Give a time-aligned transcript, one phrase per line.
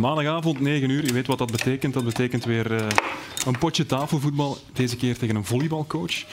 [0.00, 1.94] Maandagavond 9 uur, je weet wat dat betekent.
[1.94, 2.86] Dat betekent weer uh,
[3.46, 6.24] een potje tafelvoetbal, deze keer tegen een volleybalcoach.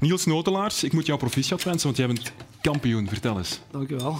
[0.00, 3.08] Niels Notelaars, ik moet jou proficiat wensen, want jij bent kampioen.
[3.08, 3.60] Vertel eens.
[3.70, 4.16] Dank u wel.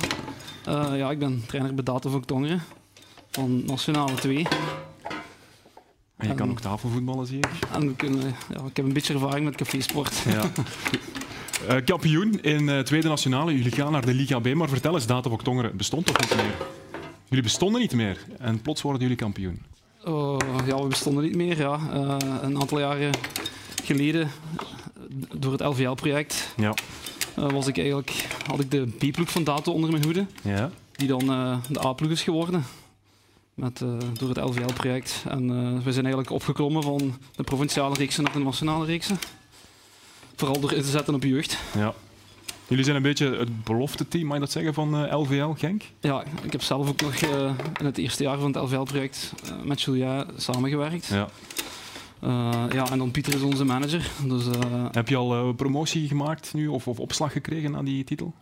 [0.68, 2.62] Uh, ja, ik ben trainer bij Data Tongeren
[3.30, 4.46] van Nationale 2.
[6.16, 7.48] En je kan ook tafelvoetballen, zie ik.
[7.72, 10.14] En we kunnen, ja, ik heb een beetje ervaring met cafésport.
[10.28, 10.50] Ja.
[11.70, 13.56] Uh, kampioen in Tweede Nationale.
[13.56, 14.54] Jullie gaan naar de Liga B.
[14.54, 16.54] Maar vertel eens, Data Tongeren bestond toch niet meer?
[17.28, 19.62] Jullie bestonden niet meer en plots worden jullie kampioen.
[20.06, 20.36] Uh,
[20.66, 21.58] ja, we bestonden niet meer.
[21.58, 21.78] Ja.
[21.94, 23.10] Uh, een aantal jaren
[23.84, 24.30] geleden,
[25.34, 26.74] door het LVL-project, ja.
[27.38, 30.26] uh, was ik eigenlijk, had ik de B-ploeg van Dato onder mijn hoede.
[30.42, 30.70] Ja.
[30.92, 31.26] Die dan
[31.68, 32.64] de A-ploeg is geworden.
[33.54, 33.78] Met,
[34.12, 35.24] door het LVL-project.
[35.28, 35.46] En
[35.84, 39.18] we zijn eigenlijk opgeklommen van de provinciale reeksen naar de nationale reeksen.
[40.36, 41.58] Vooral door in te zetten op jeugd.
[41.74, 41.94] Ja.
[42.68, 45.82] Jullie zijn een beetje het belofte team, mag je dat zeggen, van uh, LVL Genk?
[46.00, 49.62] Ja, ik heb zelf ook nog uh, in het eerste jaar van het LVL-project uh,
[49.64, 51.06] met Julia samengewerkt.
[51.06, 51.28] Ja.
[52.72, 54.10] ja, en dan Pieter is onze manager.
[54.24, 54.44] Dus,
[54.92, 58.34] heb je al promotie gemaakt nu of, of opslag gekregen aan die titel?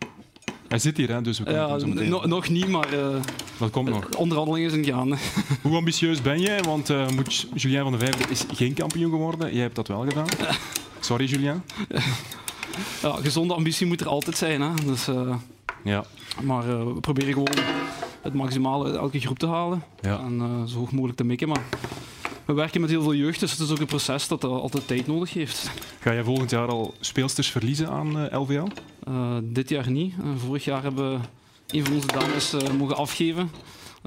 [0.68, 2.88] Hij zit hier, hè, dus we ja, no, nog niet, maar
[3.58, 4.08] dat komt nog.
[4.16, 5.18] onderhandelingen zijn gaan.
[5.62, 6.62] Hoe ambitieus ben jij?
[6.62, 6.88] Want
[7.54, 9.52] Julien van de Vijver is geen kampioen geworden.
[9.52, 10.26] Jij hebt dat wel gedaan.
[11.00, 11.62] Sorry, Julien.
[13.02, 14.60] ja, gezonde ambitie moet er altijd zijn.
[14.60, 14.74] Hè.
[14.84, 15.34] Dus, uh,
[15.84, 16.04] ja.
[16.42, 17.56] Maar uh, we proberen gewoon
[18.22, 19.82] het maximale uit elke groep te halen.
[20.00, 20.18] Ja.
[20.18, 21.48] En uh, zo hoog mogelijk te mikken.
[21.48, 21.62] Maar
[22.44, 24.86] we werken met heel veel jeugd, dus het is ook een proces dat er altijd
[24.86, 25.70] tijd nodig heeft.
[26.00, 28.66] Ga jij volgend jaar al speelsters verliezen aan LVL?
[29.42, 30.14] dit jaar niet.
[30.36, 31.18] vorig jaar hebben we
[31.76, 33.50] een van onze dames mogen afgeven.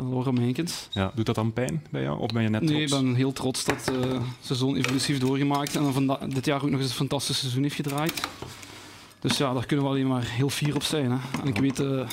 [0.06, 0.88] Laura Menkens.
[0.92, 2.20] Ja, doet dat dan pijn bij jou?
[2.20, 2.74] Of ben je net trots?
[2.74, 6.64] Nee, ik ben heel trots dat uh, ze zo'n evolutie doorgemaakt en van dit jaar
[6.64, 8.28] ook nog eens een fantastisch seizoen heeft gedraaid.
[9.20, 11.12] Dus ja, daar kunnen we alleen maar heel fier op zijn.
[11.12, 11.18] Hè.
[11.42, 12.08] En ik weet uh,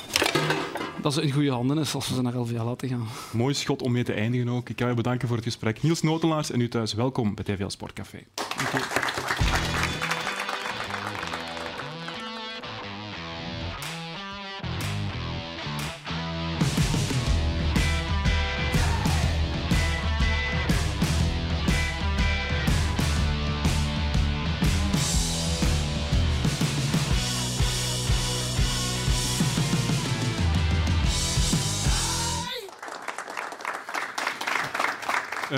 [1.01, 3.07] dat ze in goede handen is als we ze naar LVA laten gaan.
[3.31, 4.69] Mooi schot om mee te eindigen ook.
[4.69, 5.83] Ik ga je bedanken voor het gesprek.
[5.83, 8.19] Niels Notelaars en u thuis, welkom bij TVL Sportcafé.
[8.71, 9.54] Dank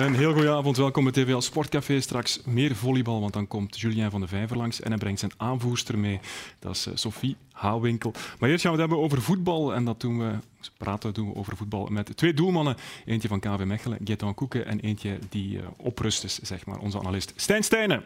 [0.08, 2.00] Een heel goede avond, welkom bij TVL Sportcafé.
[2.00, 5.32] Straks meer volleybal, want dan komt Julien van de Vijver langs en hij brengt zijn
[5.36, 6.20] aanvoerster mee.
[6.58, 8.12] Dat is eh, Sophie Houwinkel.
[8.38, 10.32] Maar eerst gaan we het hebben over voetbal en dat doen we,
[10.76, 12.76] praten doen we over voetbal met twee doelmannen.
[13.04, 16.98] Eentje van KV Mechelen, Gaetan Koeken en eentje die uh, oprust is, zeg maar, onze
[16.98, 18.02] analist Stijn Stijnen.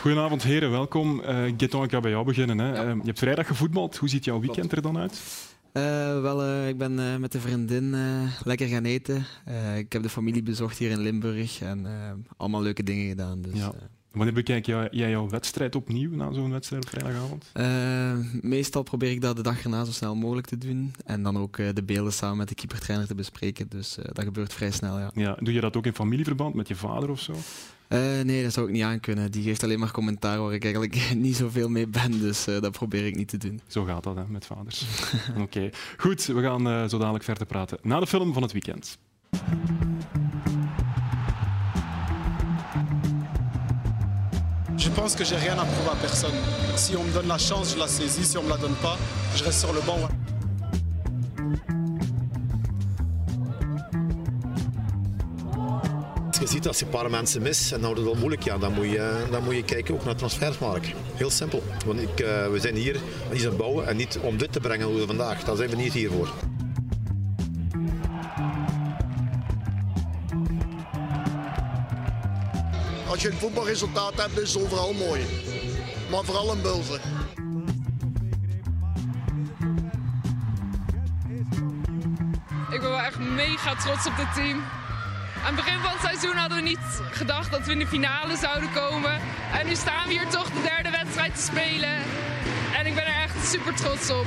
[0.00, 1.20] Goedenavond heren, welkom.
[1.20, 2.58] Uh, ik ga bij jou beginnen.
[2.58, 2.82] Hè.
[2.82, 5.22] je hebt vrijdag gevoetbald, hoe ziet jouw weekend er dan uit?
[5.76, 7.94] Uh, wel, uh, ik ben uh, met een vriendin
[8.44, 9.26] lekker gaan eten.
[9.76, 11.86] ik heb de familie bezocht hier in Limburg en
[12.36, 13.42] allemaal leuke dingen gedaan.
[13.42, 13.72] Dus, ja.
[14.12, 17.52] Wanneer bekijk jij, jij, jouw wedstrijd opnieuw na zo'n wedstrijd op vrijdagavond?
[18.42, 20.94] meestal probeer ik dat de dag erna zo snel mogelijk te doen.
[21.04, 23.68] En dan ook de beelden samen met de keepertrainer te bespreken.
[23.68, 25.10] Dus dat gebeurt vrij snel, ja.
[25.14, 25.36] ja.
[25.40, 27.34] Doe je dat ook in familieverband met je vader of zo?
[27.94, 29.30] Uh, nee, dat zou ik niet aankunnen.
[29.30, 32.20] Die geeft alleen maar commentaar waar ik eigenlijk niet zoveel mee ben.
[32.20, 33.60] Dus uh, dat probeer ik niet te doen.
[33.66, 34.84] Zo gaat dat hè, met vaders.
[35.30, 35.72] Oké, okay.
[35.96, 36.24] goed.
[36.24, 38.98] We gaan uh, zo dadelijk verder praten na de film van het weekend.
[44.76, 46.38] Je pense que j'ai rien à prouver à personne.
[46.76, 48.30] Si on me donne la chance, je la saisis.
[48.30, 48.98] Si on me la donne pas,
[49.34, 50.08] je reste sur le banc.
[56.40, 58.58] Je ziet als je een paar mensen mis en dan wordt het wel moeilijk, ja,
[58.58, 60.88] dan, moet je, dan moet je kijken ook naar transfersmarkt.
[61.14, 61.62] Heel simpel.
[61.86, 64.60] Want ik, uh, we zijn hier om iets aan bouwen en niet om dit te
[64.60, 65.44] brengen hoe we vandaag.
[65.44, 66.28] Daar zijn we niet hier voor.
[73.08, 75.20] Als je een voetbalresultaat hebt, is het overal mooi.
[76.10, 77.00] Maar vooral in Bulven.
[82.70, 84.62] Ik ben wel echt mega trots op dit team.
[85.44, 88.36] Aan het begin van het seizoen hadden we niet gedacht dat we in de finale
[88.36, 89.20] zouden komen.
[89.52, 91.94] En nu staan we hier toch de derde wedstrijd te spelen.
[92.78, 94.26] En ik ben er echt super trots op.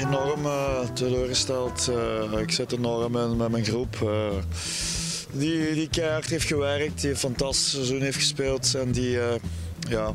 [0.00, 1.90] Enorm uh, teleurgesteld.
[1.90, 3.96] Uh, ik zit enorm in met mijn groep.
[4.02, 4.10] Uh,
[5.32, 8.74] die, die keihard heeft gewerkt, die een fantastisch seizoen heeft gespeeld.
[8.74, 9.18] En die
[9.88, 10.12] ja,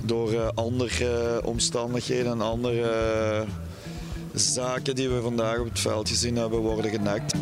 [0.00, 3.46] door andere omstandigheden en andere
[4.34, 7.34] zaken die we vandaag op het veld gezien hebben worden genekt.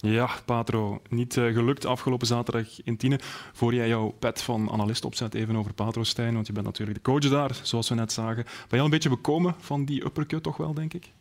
[0.00, 3.20] Ja, Patro, niet uh, gelukt afgelopen zaterdag in Tiene.
[3.52, 6.96] Voor jij jouw pet van analist opzet, even over Patro Stijn, want je bent natuurlijk
[6.96, 8.44] de coach daar, zoals we net zagen.
[8.44, 11.12] Ben je al een beetje bekomen van die uppercut toch wel, denk ik?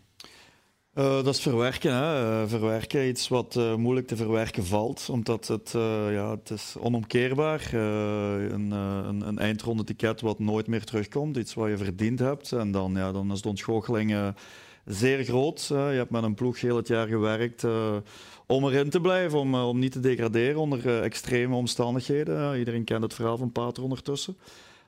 [0.98, 1.94] Uh, dat is verwerken.
[1.94, 2.42] Hè.
[2.42, 5.72] Uh, verwerken, iets wat uh, moeilijk te verwerken valt, omdat het,
[6.12, 7.74] ja, het is onomkeerbaar.
[7.74, 12.52] een, een, een eindronde ticket wat nooit meer terugkomt, iets wat je verdiend hebt.
[12.52, 14.34] En dan, ja, dan is de ontgoocheling
[14.86, 15.66] zeer groot.
[15.68, 17.64] je hebt met een ploeg heel het jaar gewerkt
[18.46, 22.58] om erin te blijven, om, om niet te degraderen onder extreme omstandigheden.
[22.58, 24.38] iedereen kent het verhaal van Pater ondertussen.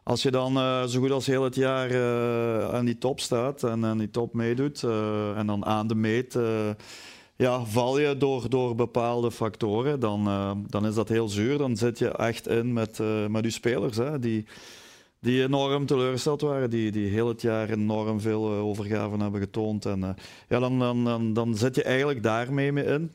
[0.10, 3.64] Als je dan uh, zo goed als heel het jaar uh, aan die top staat
[3.64, 6.40] en aan die top meedoet uh, en dan aan de meet
[7.36, 10.24] ja, val je door, door bepaalde factoren, dan,
[10.68, 11.58] dan is dat heel zuur.
[11.58, 14.46] Dan zit je echt in met, met je spelers hè, die,
[15.20, 19.86] die enorm teleurgesteld waren, die, die heel het jaar enorm veel overgaven hebben getoond.
[19.86, 20.16] En,
[20.50, 23.12] ja, dan, dan, dan, dan zit je eigenlijk daarmee mee in.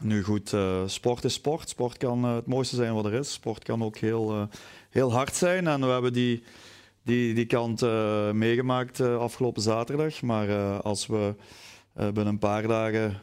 [0.00, 0.54] Nu goed,
[0.86, 1.68] sport is sport.
[1.68, 3.32] Sport kan het mooiste zijn wat er is.
[3.32, 4.48] Sport kan ook heel
[4.90, 5.66] heel hard zijn.
[5.66, 6.42] En we hebben die,
[7.02, 10.22] die, die kant uh, meegemaakt uh, afgelopen zaterdag.
[10.22, 11.34] Maar uh, als we
[11.94, 13.20] binnen een paar dagen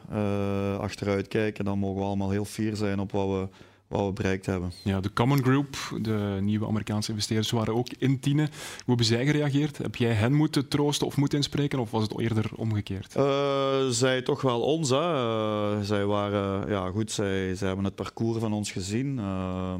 [0.80, 3.48] achteruit kijken, dan mogen we allemaal heel fier zijn op wat we
[3.88, 4.72] wat we bereikt hebben.
[4.84, 8.42] Ja, de Common Group, de nieuwe Amerikaanse investeerders, waren ook in Tiene.
[8.42, 9.78] Hoe hebben zij gereageerd?
[9.78, 13.16] Heb jij hen moeten troosten of moeten inspreken, of was het eerder omgekeerd?
[13.18, 14.90] Uh, zij toch wel ons.
[14.90, 15.14] Hè.
[15.14, 19.18] Uh, zij waren, ja goed, zij, zij hebben het parcours van ons gezien.
[19.18, 19.74] Uh,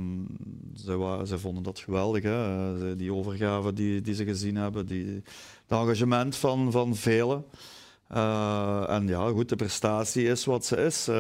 [0.74, 2.24] zij, waren, zij vonden dat geweldig.
[2.24, 2.96] Hè.
[2.96, 5.22] die overgave die, die ze gezien hebben, die,
[5.68, 7.46] het engagement van, van velen.
[8.14, 11.08] Uh, en ja, goed, de prestatie is wat ze is.
[11.08, 11.16] Uh,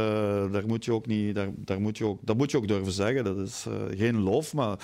[0.51, 2.91] daar moet je ook niet, daar, daar moet je ook, dat moet je ook durven
[2.91, 3.23] zeggen.
[3.23, 4.79] Dat is uh, geen lof, maar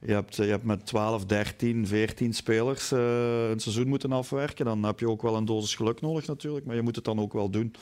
[0.00, 4.64] je hebt, je hebt met 12, 13, 14 spelers een seizoen moeten afwerken.
[4.64, 7.20] Dan heb je ook wel een dosis geluk nodig natuurlijk, maar je moet het dan
[7.20, 7.74] ook wel doen.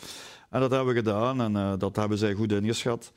[0.50, 3.12] En dat hebben we gedaan en dat hebben zij goed ingeschat.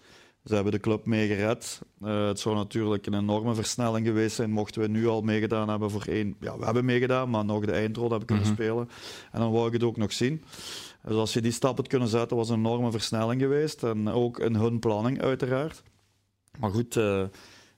[0.45, 1.81] Ze hebben de club meegered.
[2.04, 5.92] Uh, het zou natuurlijk een enorme versnelling geweest zijn mochten we nu al meegedaan hebben
[5.92, 6.36] voor één.
[6.40, 8.90] Ja, we hebben meegedaan, maar nog de eindrol hebben kunnen mm spelen.
[9.31, 10.44] En dan wou ik het ook nog zien.
[11.04, 13.84] Dus als je die stap had kunnen zetten, was een enorme versnelling geweest.
[13.84, 15.84] En ook in hun planning, uiteraard.
[16.60, 17.24] Maar goed, uh,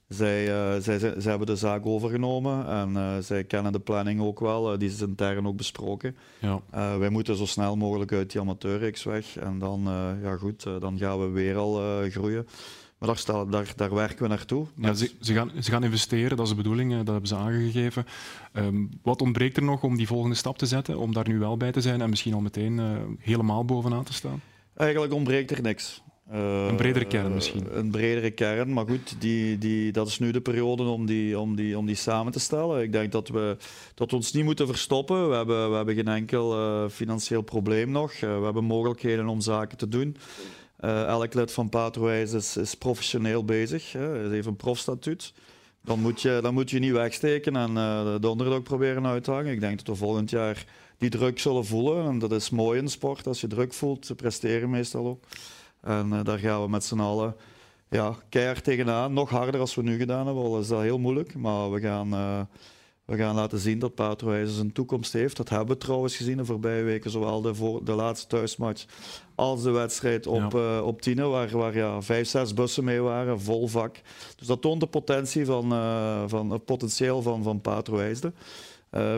[0.08, 4.40] zij, uh, zij, zij, hebben de zaak overgenomen en uh, zij kennen de planning ook
[4.40, 4.72] wel.
[4.72, 6.16] Uh, die is intern ook besproken.
[6.38, 6.60] Ja.
[6.98, 9.36] wij moeten zo snel mogelijk uit die amateurreeks weg.
[9.36, 9.82] En dan,
[10.22, 11.80] ja goed, dan gaan we weer al
[12.10, 12.46] groeien.
[12.98, 14.66] Maar daar, daar, daar, werken we naartoe.
[14.76, 18.06] Ja, ze, ze, gaan, ze gaan investeren, dat is de bedoeling, dat hebben ze aangegeven.
[18.52, 21.56] Um, wat ontbreekt er nog om die volgende stap te zetten, om daar nu wel
[21.56, 22.80] bij te zijn en misschien al meteen
[23.20, 24.40] helemaal bovenaan te staan?
[24.74, 26.02] Eigenlijk ontbreekt er niks.
[26.32, 27.66] Uh, een bredere kern misschien.
[27.72, 31.56] Een bredere kern, maar goed, die, die, dat is nu de periode om die, om,
[31.56, 32.82] die, om die samen te stellen.
[32.82, 33.56] Ik denk dat we,
[33.94, 35.28] dat we ons niet moeten verstoppen.
[35.28, 38.12] We hebben, we hebben geen enkel uh, financieel probleem nog.
[38.12, 40.16] Uh, we hebben mogelijkheden om zaken te doen.
[40.80, 43.92] elk lid van Patrowijs is, is professioneel bezig.
[43.92, 44.28] Hè.
[44.28, 45.32] heeft een profstatuut.
[45.84, 47.74] Dan moet je, dan moet je niet wegsteken en
[48.20, 49.52] de onderdak proberen uit te hangen.
[49.52, 50.64] Ik denk dat we volgend jaar
[50.98, 52.06] die druk zullen voelen.
[52.06, 53.26] En dat is mooi in sport.
[53.26, 55.24] Als je druk voelt, presteren meestal ook.
[55.80, 57.36] En uh, daar gaan we met z'n allen
[57.90, 59.12] ja, keihard tegenaan.
[59.12, 61.34] Nog harder als we nu gedaan hebben, al is dat heel moeilijk.
[61.34, 62.40] Maar we gaan, uh,
[63.04, 65.36] we gaan laten zien dat Patrowijze een toekomst heeft.
[65.36, 67.10] Dat hebben we trouwens gezien de voorbije weken.
[67.10, 68.84] Zowel de, voor, de laatste thuismatch
[69.34, 70.76] als de wedstrijd op, ja.
[70.78, 71.24] uh, op Tiene.
[71.24, 74.00] Waar, waar ja, vijf, zes bussen mee waren, vol vak.
[74.36, 75.70] Dus dat toont de potentie van,
[76.28, 78.32] van het potentieel van, van Patrowijsde.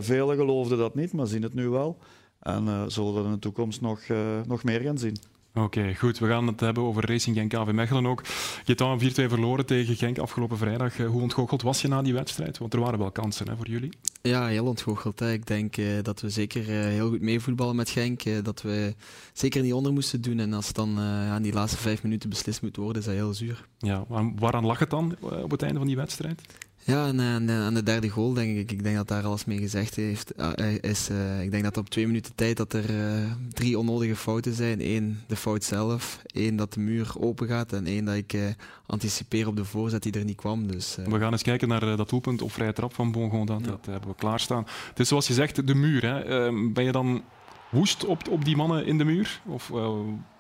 [0.01, 1.99] velen geloofden dat niet, maar zien het nu wel.
[2.41, 4.01] En zullen we in de toekomst nog,
[4.47, 5.17] nog meer gaan zien.
[5.55, 6.19] Oké, goed.
[6.19, 8.23] We gaan het hebben over Racing Genk KV Mechelen ook.
[8.65, 10.99] Je hebt al 4-2 verloren tegen Genk afgelopen vrijdag.
[10.99, 12.59] Eh, hoe ontgoocheld was je na die wedstrijd?
[12.59, 13.93] Want er waren wel kansen hè, voor jullie.
[14.23, 15.19] Ja, heel ontgoocheld.
[15.19, 15.33] Hè.
[15.33, 18.25] Ik denk uh, dat we zeker uh, heel goed meevoetballen met Genk.
[18.25, 18.95] Uh, dat we
[19.33, 20.39] zeker niet onder moesten doen.
[20.39, 23.35] En als het dan aan die laatste vijf minuten beslist moet worden, is dat heel
[23.35, 23.69] zuur.
[23.79, 24.05] Ja,
[24.37, 26.43] waaraan lag het dan op het einde van die wedstrijd?
[26.89, 28.71] Ja, en aan de derde goal denk ik.
[28.71, 31.11] Ik denk dat daar alles mee gezegd heeft, uh, is.
[31.11, 34.81] Uh, ik denk dat op twee minuten tijd dat er uh, drie onnodige fouten zijn.
[34.81, 36.21] Eén, de fout zelf.
[36.27, 37.73] Één, dat de muur open gaat.
[37.73, 38.39] En één, dat ik
[38.87, 40.67] anticipeer op de voorzet die er niet kwam.
[40.67, 43.47] Dus, We gaan eens kijken naar dat doelpunt op vrije trap van Bongon.
[43.47, 43.67] Dat, ja.
[43.67, 44.67] dat hebben we klaarstaan.
[44.89, 46.03] Het is zoals je zegt, de muur.
[46.03, 46.21] Hè.
[46.21, 47.23] Ehm, ben je dan
[47.71, 49.41] woest op, op die mannen in de muur?
[49.47, 49.71] Of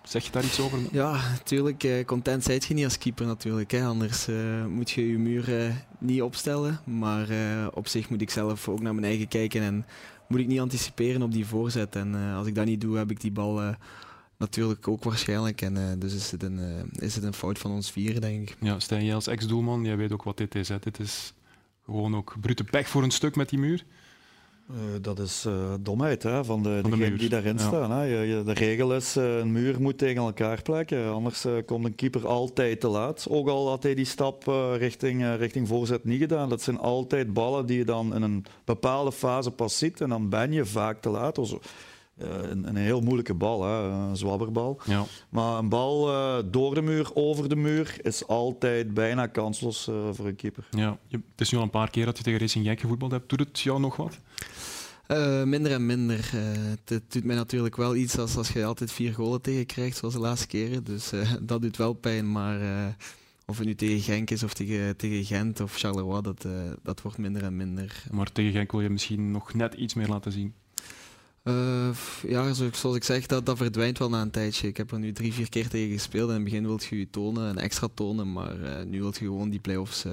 [0.08, 0.78] Zeg je daar iets over?
[0.92, 1.84] Ja, natuurlijk.
[1.84, 3.70] Uh, content zijt je niet als keeper natuurlijk.
[3.70, 3.84] Hè.
[3.84, 6.80] Anders uh, moet je je muur uh, niet opstellen.
[6.84, 7.28] Maar
[7.72, 9.86] op zich moet ik zelf ook naar mijn eigen kijken en
[10.28, 11.96] moet ik niet anticiperen op die voorzet.
[11.96, 13.74] En als ik dat niet doe, heb ik die bal
[14.36, 15.62] natuurlijk ook waarschijnlijk.
[15.62, 18.56] En dus is het, een, is het een fout van ons vieren, denk ik.
[18.60, 20.68] Ja, Stijn, jij als ex-doelman, jij weet ook wat dit is.
[20.68, 20.78] Hè.
[20.78, 21.32] Dit is
[21.84, 23.84] gewoon ook brute pech voor een stuk met die muur.
[24.70, 27.66] Uh, dat is uh, domheid hè, van de, van de die daarin ja.
[27.66, 27.90] staan.
[27.90, 28.02] Hè.
[28.02, 31.12] Je, je, de regel is, uh, een muur moet tegen elkaar plekken.
[31.12, 33.26] Anders komt een keeper altijd te laat.
[33.30, 34.44] Ook al had hij die stap
[34.76, 36.48] richting, richting voorzet niet gedaan.
[36.48, 40.00] Dat zijn altijd ballen die je dan in een bepaalde fase pas ziet.
[40.00, 41.34] En dan ben je vaak te laat.
[41.34, 41.54] Dus,
[42.18, 44.80] een, een, heel moeilijke bal, hè, een zwabberbal.
[44.84, 45.04] Ja.
[45.28, 46.10] Maar een bal
[46.50, 50.68] door de muur, over de muur, is altijd bijna kansloos voor een keeper.
[50.70, 53.28] Ja, het is nu al een paar keer dat je tegen Racing Genk gevoetbald hebt.
[53.28, 54.18] Doet het jou nog wat?
[55.08, 56.30] Uh, minder en minder.
[56.34, 56.40] Uh,
[56.84, 60.14] het doet mij natuurlijk wel iets als, als je altijd vier golen tegen krijgt, zoals
[60.14, 60.84] de laatste keren.
[60.84, 62.32] Dus uh, dat doet wel pijn.
[62.32, 62.60] Maar
[63.46, 66.46] of het nu tegen Genk is of tegen, tegen Gent of Charleroi, dat,
[66.82, 68.02] dat wordt minder en minder.
[68.10, 70.54] Maar tegen Genk wil je misschien nog net iets meer laten zien?
[72.26, 74.68] ja, zoals ik zeg, dat, dat verdwijnt wel na een tijdje.
[74.68, 76.28] Ik heb er nu drie, vier keer tegen gespeeld.
[76.28, 78.32] In het begin wil je je tonen, en extra tonen.
[78.32, 80.04] Maar nu wil je gewoon die play-offs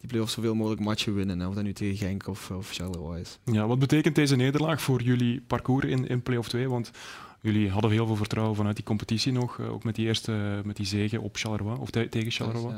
[0.00, 1.40] die play-offs zoveel mogelijk matchen winnen.
[1.40, 3.38] Hè, of dat nu tegen Genk of, of Charleroi is.
[3.44, 6.68] Ja, wat betekent deze nederlaag voor jullie parcours in, in play-off 2?
[6.68, 6.90] Want
[7.40, 9.58] jullie hadden heel veel vertrouwen vanuit die competitie nog.
[9.58, 12.74] Eh, ook met die eerste met die zege op Charleroi, of tegen Charleroi.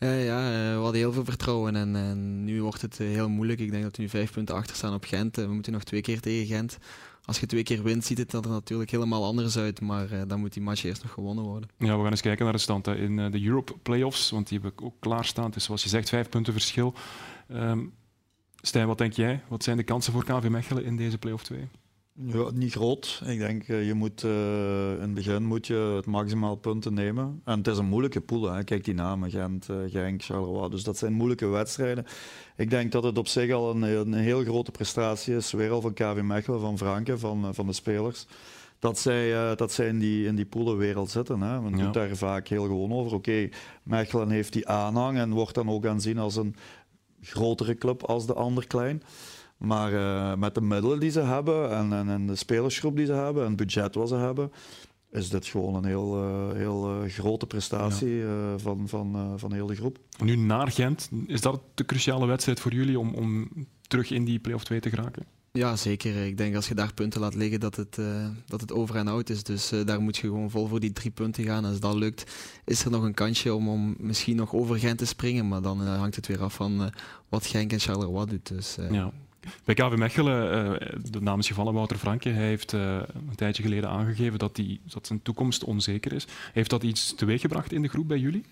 [0.00, 3.28] Ja, ja, eh, we hadden heel veel vertrouwen en, en, nu wordt het eh, heel
[3.28, 3.60] moeilijk.
[3.60, 5.36] Ik denk dat we nu vijf punten achter staan op Gent.
[5.36, 6.78] We moeten nog twee keer tegen Gent
[7.24, 9.80] als je twee keer wint, ziet het er natuurlijk helemaal anders uit.
[9.80, 11.68] Maar uh, dan moet die match eerst nog gewonnen worden.
[11.78, 12.96] Ja, we gaan eens kijken naar de stand hè.
[12.96, 14.30] in uh, de Europe Playoffs.
[14.30, 15.50] Want die heb ik ook klaarstaan.
[15.50, 16.94] Dus zoals je zegt, vijf punten verschil.
[17.48, 17.92] Um,
[18.66, 19.42] Stijn, wat denk jij?
[19.48, 21.68] Wat zijn de kansen voor KV Mechelen in deze play-off 2?
[22.12, 23.22] Ja, niet groot.
[23.26, 27.40] Ik denk, uh, je moet, uh, in het begin moet je het maximaal punten nemen.
[27.44, 28.52] En het is een moeilijke pool.
[28.52, 28.64] Hè.
[28.64, 30.68] Kijk die namen, Gent, uh, Genk, Charleroi.
[30.70, 32.06] Dus dat zijn moeilijke wedstrijden.
[32.56, 35.52] Ik denk dat het op zich al een, een heel grote prestatie is.
[35.52, 38.26] Weer al van KV Mechelen, van Franke, van, van de spelers.
[38.78, 41.40] Dat zij, dat zij in, die, in die poelenwereld zitten.
[41.40, 41.60] Hè.
[41.60, 41.84] Men ja.
[41.84, 43.14] doet daar vaak heel gewoon over.
[43.14, 43.48] Oké,
[43.82, 46.56] Mechelen heeft die aanhang en wordt dan ook aanzien als een
[47.20, 49.02] grotere club als de ander klein.
[49.56, 53.12] Maar uh, met de middelen die ze hebben en, en, en, de spelersgroep die ze
[53.12, 54.52] hebben en het budget wat ze hebben,
[55.14, 58.58] is dit gewoon een heel, uh, heel uh, grote prestatie ja.
[58.58, 59.98] van, van, van heel de groep.
[60.22, 63.48] Nu naar Gent, is dat de cruciale wedstrijd voor jullie om, om
[63.86, 65.26] terug in die play-off 2 te geraken?
[65.58, 66.26] Ja, zeker.
[66.26, 69.08] Ik denk als je daar punten laat liggen dat het, uh, dat het over en
[69.08, 69.42] out is.
[69.42, 71.64] Dus uh, daar moet je gewoon vol voor die drie punten gaan.
[71.64, 75.06] Als dat lukt, is er nog een kansje om, om misschien nog over Gent te
[75.06, 75.48] springen.
[75.48, 76.92] Maar dan uh, hangt het weer af van
[77.28, 78.48] wat Genk en Charleroi doet.
[78.48, 79.12] Dus, ja.
[79.64, 82.28] Bij KV Mechelen, uh, de naam is gevallen, Wouter Franke.
[82.28, 82.96] Hij heeft uh,
[83.28, 86.26] een tijdje geleden aangegeven dat, die, dat zijn toekomst onzeker is.
[86.52, 88.44] Heeft dat iets teweeggebracht in de groep bij jullie?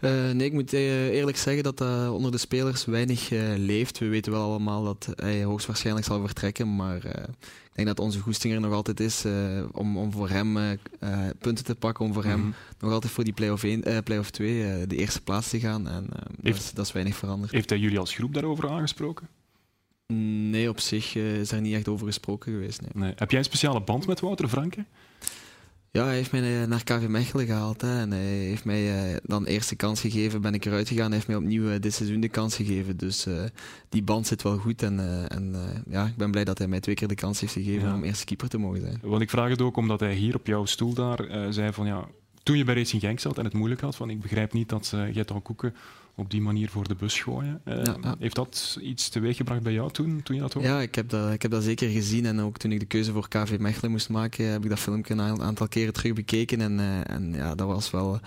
[0.00, 3.98] Uh, nee, ik moet eerlijk zeggen dat dat onder de spelers weinig leeft.
[3.98, 8.54] We weten wel allemaal dat hij hoogstwaarschijnlijk zal vertrekken, maar ik denk dat onze goesting
[8.54, 9.24] er nog altijd is
[9.72, 10.78] om, om voor hem
[11.38, 12.50] punten te pakken, om voor hem mhm.
[12.78, 13.64] nog altijd voor die play-off,
[14.04, 15.88] play 2 de eerste plaats te gaan.
[15.88, 16.08] En
[16.42, 17.52] heeft, dat, is, dat is weinig veranderd.
[17.52, 19.28] Heeft hij jullie als groep daarover aangesproken?
[20.14, 22.80] Nee, op zich uh, is daar niet echt over gesproken geweest.
[22.80, 22.90] Nee.
[22.94, 23.12] nee.
[23.16, 24.84] Heb jij een speciale band met Wouter Franke?
[25.90, 27.80] Ja, hij heeft mij eh, naar KV Mechelen gehaald.
[27.80, 31.06] Hè, en hij heeft mij uh, dan eerste kans gegeven, ben ik eruit gegaan.
[31.06, 32.96] Hij heeft mij opnieuw dit seizoen de kans gegeven.
[32.96, 33.26] Dus
[33.88, 34.82] die band zit wel goed.
[34.82, 35.56] En, en
[35.88, 38.24] ja, ik ben blij dat hij mij twee keer de kans heeft gegeven om eerste
[38.24, 38.98] keeper te mogen zijn.
[39.02, 42.08] Want ik vraag het ook omdat hij hier op jouw stoel daar zei van ja,
[42.42, 44.92] toen je bij Racing Genk zat en het moeilijk had, van ik begrijp niet dat
[44.94, 45.74] uh, Gert Koeken
[46.18, 47.60] op die manier voor de bus gooien.
[47.64, 50.68] Uh, Heeft dat iets teweeggebracht bij jou toen, toen je dat hoorde?
[50.68, 52.26] Ja, ik heb dat, ik heb dat zeker gezien.
[52.26, 55.14] En ook toen ik de keuze voor KV Mechelen moest maken, heb ik dat filmpje
[55.14, 56.60] een aantal keren terug bekeken.
[56.60, 58.20] En, uh, en ja, dat was wel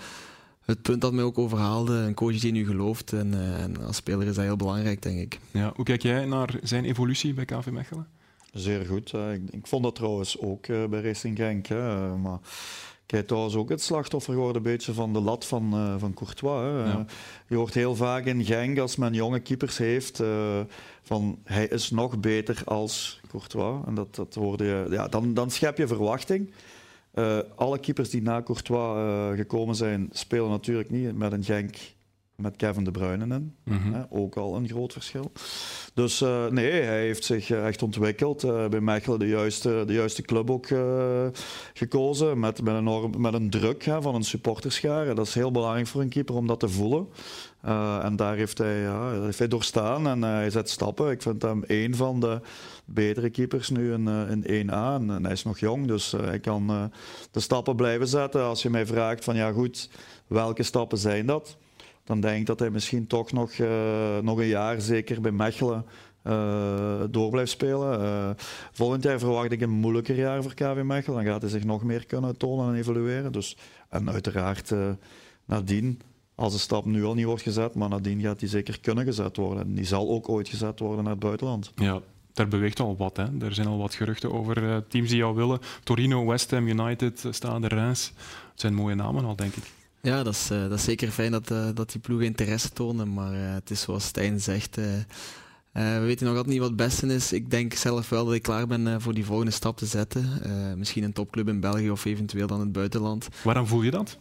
[0.64, 1.92] het punt dat mij ook overhaalde.
[1.92, 3.12] Een coach die nu gelooft.
[3.12, 5.38] En, uh, en als speler is dat heel belangrijk, denk ik.
[5.50, 8.06] Ja, hoe kijk jij naar zijn evolutie bij KV Mechelen?
[8.52, 9.12] Zeer goed.
[9.12, 11.66] Ik, ik, vond dat trouwens ook bij Racing Genk.
[11.66, 12.38] Hè, maar
[13.06, 16.62] Jij trouwens ook het slachtoffer geworden een beetje van de lat van, uh, van Courtois.
[16.62, 16.92] Hè.
[16.92, 17.04] Ja.
[17.48, 20.60] Je hoort heel vaak in Genk, als men jonge keepers heeft, uh,
[21.02, 23.84] van hij is nog beter als Courtois.
[23.86, 26.52] En dat, dat hoorde je, ja, dan, dan schep je verwachting.
[27.14, 31.76] Uh, alle keepers die na Courtois gekomen zijn, spelen natuurlijk niet met een Genk
[32.36, 33.56] met Kevin De Bruyne in.
[33.64, 35.32] Mm hè, ook al een groot verschil.
[35.94, 38.44] Dus uh, nee, hij heeft zich eh, echt ontwikkeld.
[38.44, 41.26] Uh, bij Mechelen de juiste, de juiste club ook uh,
[41.74, 42.40] gekozen.
[42.40, 45.14] Met, met, een, met een druk hè, van een supporterschare.
[45.14, 47.06] Dat is heel belangrijk voor een keeper om dat te voelen.
[48.02, 51.10] en daar heeft hij, ja, heeft hij doorstaan en hij zet stappen.
[51.10, 52.40] Ik vind hem een van de
[52.84, 54.72] betere keepers nu in, in 1A.
[54.72, 56.90] En, en, hij is nog jong, dus hij kan
[57.30, 58.42] de stappen blijven zetten.
[58.42, 59.90] Als je mij vraagt van ja goed,
[60.26, 61.56] welke stappen zijn dat?
[62.04, 65.84] Dan denk ik dat hij misschien toch nog, uh, nog een jaar zeker bij Mechelen
[66.26, 68.00] uh, door blijft spelen.
[68.00, 68.30] Uh,
[68.72, 71.24] volgend jaar verwacht ik een moeilijker jaar voor KV Mechelen.
[71.24, 73.32] Dan gaat hij zich nog meer kunnen tonen en evolueren.
[73.32, 73.56] Dus,
[73.88, 74.74] en uiteraard
[75.44, 76.00] nadien,
[76.34, 79.36] als de stap nu al niet wordt gezet, maar nadien gaat hij zeker kunnen gezet
[79.36, 79.64] worden.
[79.64, 81.72] En die zal ook ooit gezet worden naar het buitenland.
[81.74, 82.00] Ja,
[82.32, 83.16] daar beweegt al wat.
[83.16, 83.26] Hè.
[83.40, 85.58] Er zijn al wat geruchten over teams die jou willen.
[85.82, 88.12] Torino, West Ham United, Stade Reims.
[88.50, 89.64] Het zijn mooie namen al, denk ik.
[90.04, 93.12] Ja, dat is, dat is zeker fijn dat, dat die ploegen interesse tonen.
[93.12, 94.76] Maar het is zoals Stijn zegt,
[95.72, 97.32] we weten nog altijd niet wat het beste is.
[97.32, 100.28] Ik denk zelf wel dat ik klaar ben voor die volgende stap te zetten.
[100.78, 103.28] Misschien een topclub in België of eventueel dan het buitenland.
[103.44, 104.18] Waarom voel je dat?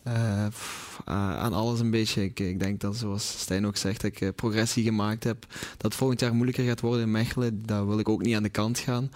[1.06, 2.24] aan alles een beetje.
[2.24, 5.46] Ik, ik, denk dat, zoals Stijn ook zegt, dat ik progressie gemaakt heb.
[5.50, 7.66] Dat het volgend jaar moeilijker gaat worden in Mechelen.
[7.66, 9.10] Daar wil ik ook niet aan de kant gaan.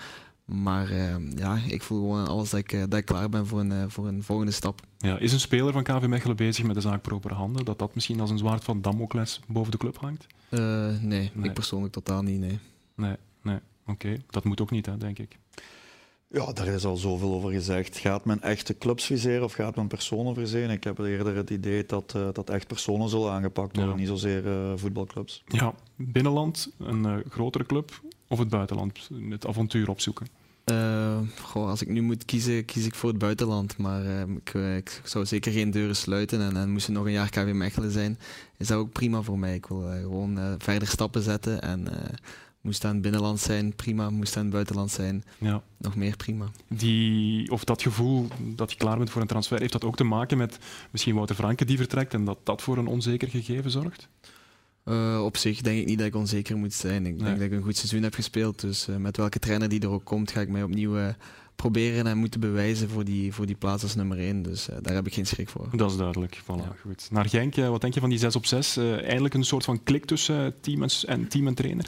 [0.46, 3.60] Maar uh, ja, ik voel gewoon alles dat ik, eh, dat ik klaar ben voor
[3.60, 4.82] een, uh, voor een volgende stap.
[4.98, 7.66] Ja, is een speler van KV Mechelen bezig met de zaak proper handen?
[7.66, 10.28] Dat dat misschien als een zwaard van Damocles boven de club hangt?
[10.50, 12.60] Nee, nee, ik persoonlijk totaal niet, nee.
[12.96, 13.60] Nee, nee.
[13.86, 14.18] oké.
[14.30, 15.38] Dat moet ook niet, hè, denk ik.
[16.28, 17.98] Ja, daar is al zoveel over gezegd.
[17.98, 20.70] Gaat men echte clubs viseren of gaat men personen viseren?
[20.70, 24.46] Ik heb eerder het idee dat, uh, dat echt personen zullen aangepakt worden, niet zozeer
[24.46, 25.44] uh, voetbalclubs.
[25.48, 30.28] Ja, binnenland, een uh, grotere club of het buitenland, het avontuur opzoeken?
[31.42, 33.78] goh, als ik nu moet kiezen, kies ik voor het buitenland.
[33.78, 36.42] Maar ik, ik, zou zeker geen deuren sluiten.
[36.42, 38.20] En, en moest het nog een jaar KW Mechelen zijn,
[38.58, 39.56] is dat ook prima voor mij.
[39.56, 41.88] Ik wil gewoon verder stappen zetten en
[42.66, 44.10] Moest dat in binnenland zijn, prima.
[44.10, 45.64] Moest dat in buitenland zijn, ja.
[45.78, 46.46] nog meer prima.
[46.68, 50.04] Die, of dat gevoel dat je klaar bent voor een transfer, heeft dat ook te
[50.04, 50.60] maken met
[50.92, 54.08] misschien Wouter Franke die vertrekt en dat dat voor een onzeker gegeven zorgt?
[54.86, 57.06] Uh, op zich denk ik niet dat ik onzeker moet zijn.
[57.06, 58.62] Ik denk dat ik een goed seizoen heb gespeeld.
[58.62, 61.08] Dus uh, met welke trainer die er ook komt, ga ik mij opnieuw uh,
[61.56, 64.42] proberen en moeten bewijzen voor die, voor die plaats als nummer 1.
[64.42, 65.70] Dus daar heb ik geen schrik voor.
[65.72, 66.40] Dat is duidelijk.
[66.44, 66.76] Voilà, ja.
[66.82, 67.08] goed.
[67.12, 68.78] Naar Genk, wat denk je van die 6 op 6?
[68.78, 71.86] eindelijk een soort van klik tussen team en, team en trainer?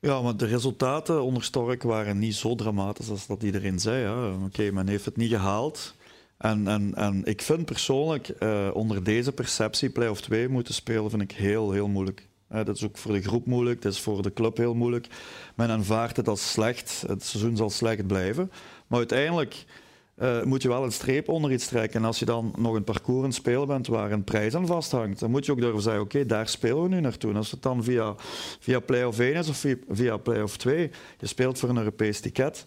[0.00, 4.34] Ja, maar de resultaten onder Stork waren niet zo dramatisch als dat iedereen zei.
[4.44, 5.94] Oké, men heeft het niet gehaald.
[6.40, 11.22] En, en, en ik vind persoonlijk, uh, onder deze perceptie, play-off 2 moeten spelen, vind
[11.22, 12.28] ik heel, heel moeilijk.
[12.52, 15.06] Uh, dat is ook voor de groep moeilijk, dat is voor de club heel moeilijk.
[15.54, 18.50] Men aanvaardt het als slecht, het seizoen zal slecht blijven.
[18.86, 19.64] Maar uiteindelijk
[20.18, 22.00] uh, moet je wel een streep onder iets trekken.
[22.00, 25.20] En als je dan nog een parcours aan spelen bent waar een prijs aan vasthangt,
[25.20, 27.34] dan moet je ook durven zeggen, oké, daar spelen we nu naartoe.
[27.34, 28.14] Als het dan via,
[28.60, 32.64] via play-off 1 is of via, via play-off 2, je speelt voor een Europees ticket.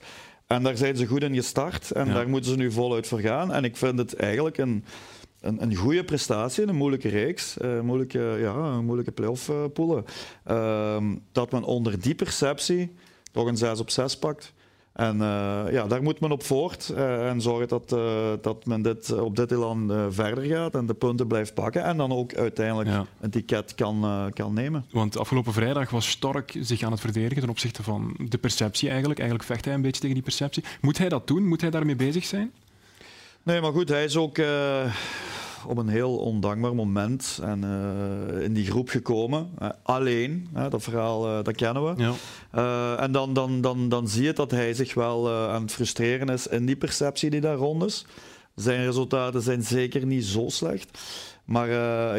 [0.47, 3.53] En daar zijn ze goed in gestart en daar moeten ze nu voluit voor gaan.
[3.53, 4.85] En ik vind het eigenlijk een,
[5.39, 9.63] een, een goede prestatie in een moeilijke reeks, uh, moeilijke, ja, een moeilijke play-off uh,
[9.73, 10.05] poelen.
[10.47, 12.95] Uh, dat men onder die perceptie
[13.31, 14.53] toch een 6 op 6 pakt.
[14.93, 18.81] En uh, ja, daar moet men op voort uh, en zorgen dat, uh, dat men
[18.81, 22.89] dit, op dit elan verder gaat en de punten blijft pakken en dan ook uiteindelijk
[22.89, 23.05] ja.
[23.19, 24.85] een ticket kan, kan nemen.
[24.91, 29.19] Want afgelopen vrijdag was Stork zich aan het verdedigen ten opzichte van de perceptie eigenlijk.
[29.19, 30.63] Eigenlijk vecht hij een beetje tegen die perceptie.
[30.81, 31.47] Moet hij dat doen?
[31.47, 32.51] Moet hij daarmee bezig zijn?
[33.43, 34.37] Nee, maar goed, hij is ook
[35.67, 39.49] op een heel ondankbaar moment en, uh, in die groep gekomen.
[39.61, 42.13] Uh, alleen, dat verhaal uh, dat kennen we.
[42.51, 42.97] Ja.
[42.97, 46.47] en dan, dan, dan, dan zie je dat hij zich wel aan het frustreren is
[46.47, 48.05] in die perceptie die daar rond is.
[48.55, 50.99] Zijn resultaten zijn zeker niet zo slecht.
[51.45, 51.69] Maar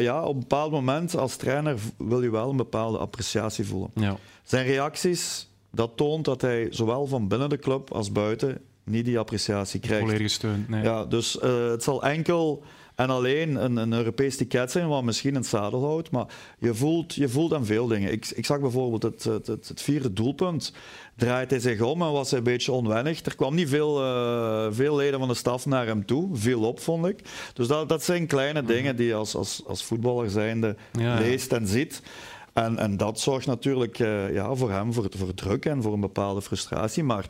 [0.01, 3.91] ja, op een bepaald moment als trainer wil je wel een bepaalde appreciatie voelen.
[3.95, 4.17] Ja.
[4.43, 9.19] Zijn reacties, dat toont dat hij zowel van binnen de club als buiten niet die
[9.19, 10.03] appreciatie krijgt.
[10.03, 10.65] Volledige steun.
[10.67, 10.83] Nee.
[10.83, 12.63] Ja, dus het zal enkel
[12.95, 16.11] en alleen een, een Europees ticket zijn, wat misschien een zadel houdt.
[16.11, 16.25] Maar
[16.59, 18.11] je voelt, je voelt aan veel dingen.
[18.11, 20.73] Ik, ik zag bijvoorbeeld het, het, het, vierde doelpunt.
[21.15, 23.25] Draait hij zich om en was hij een beetje onwennig.
[23.25, 26.29] Er kwam niet veel, uh, veel leden van de staf naar hem toe.
[26.33, 27.19] Veel op, vond ik.
[27.53, 28.71] Dus dat, dat zijn kleine mhm.
[28.71, 32.01] dingen die je als, als, als voetballer zijnde ja, leest en ziet.
[32.55, 35.99] En, en dat zorgt natuurlijk uh, ja, voor hem voor, voor druk en voor een
[35.99, 37.03] bepaalde frustratie.
[37.03, 37.25] Maar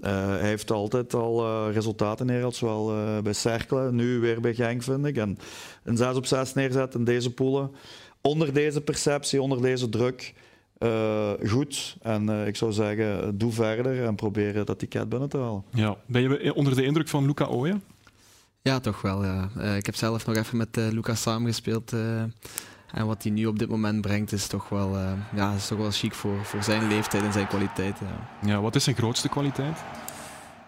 [0.00, 4.54] uh, hij heeft altijd al uh, resultaten neergehaald, zowel uh, bij Cercle, nu weer bij
[4.54, 5.16] Genk, vind ik.
[5.16, 5.38] En
[5.84, 7.70] een 6 op 6 neerzetten in deze poelen.
[8.20, 10.34] Onder deze perceptie, onder deze druk.
[11.46, 11.96] goed.
[12.02, 15.64] En ik zou zeggen, doe verder en probeer dat ticket binnen te halen.
[15.72, 15.96] Ja.
[16.06, 17.82] Ben je onder de indruk van Luca Ooyen?
[18.62, 19.24] Ja, toch wel.
[19.24, 19.50] Ja.
[19.76, 21.92] ik heb zelf nog even met Luca samengespeeld.
[22.92, 25.78] En wat hij nu op dit moment brengt, is toch wel, uh, ja, is toch
[25.78, 27.96] wel chic voor, voor zijn leeftijd en zijn kwaliteit.
[27.98, 28.48] Ja.
[28.48, 29.78] ja wat is zijn grootste kwaliteit?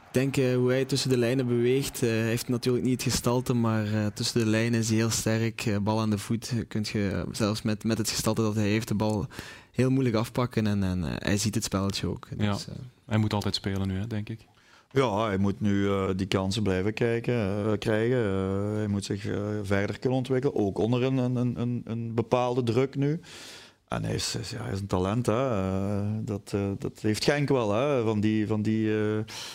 [0.09, 2.03] Ik denk uh, hoe hij tussen de lijnen beweegt.
[2.03, 5.79] Uh, hij heeft natuurlijk niet het gestalte, maar tussen de lijnen is hij heel sterk.
[5.83, 8.95] bal aan de voet kun je zelfs met, met het gestalte dat hij heeft, de
[8.95, 9.27] bal
[9.73, 10.67] heel moeilijk afpakken.
[10.67, 12.29] En, en hij ziet het spelletje ook.
[12.37, 12.73] Dus, ja.
[13.07, 14.47] hij moet altijd spelen nu, hè, denk ik.
[14.93, 18.19] Ja, hij moet nu uh, die kansen blijven kijken, uh, krijgen.
[18.19, 19.23] Uh, hij moet zich
[19.63, 23.21] verder kunnen ontwikkelen, ook onder een, een, een, een bepaalde druk nu.
[23.89, 25.27] En hij is, ja, hij is een talent.
[25.27, 26.25] Hè.
[26.25, 28.91] dat, dat heeft Genk wel, hè, van die, van die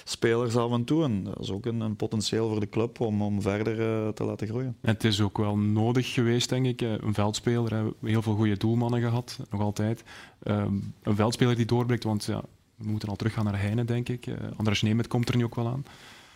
[0.03, 1.23] spelers af en toe.
[1.23, 3.75] Dat is ook een, een potentieel voor de club om, om verder
[4.13, 4.75] te laten groeien.
[4.81, 6.81] En het is ook wel nodig geweest, denk ik.
[6.81, 7.83] Een veldspeler, hè.
[8.01, 10.03] heel veel goede doelmannen gehad, nog altijd.
[10.43, 12.43] Ehm, een veldspeler die doorbreekt, want ja,
[12.77, 14.27] We moeten al teruggaan naar Heine, denk ik.
[14.27, 15.85] Uh, Anders Nemet komt er nu ook wel aan.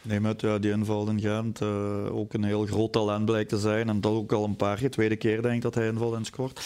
[0.01, 1.61] Nemet, ja, die invalt in Gent.
[2.11, 3.89] ook een heel groot talent blijkt te zijn.
[3.89, 4.91] En dat ook al een paar keer.
[4.91, 6.61] Tweede keer denk ik dat hij invalt en scoort.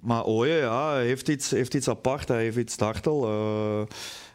[0.00, 2.28] Maar Oye, ja, heeft iets, heeft iets apart.
[2.28, 3.28] Hij heeft iets startel.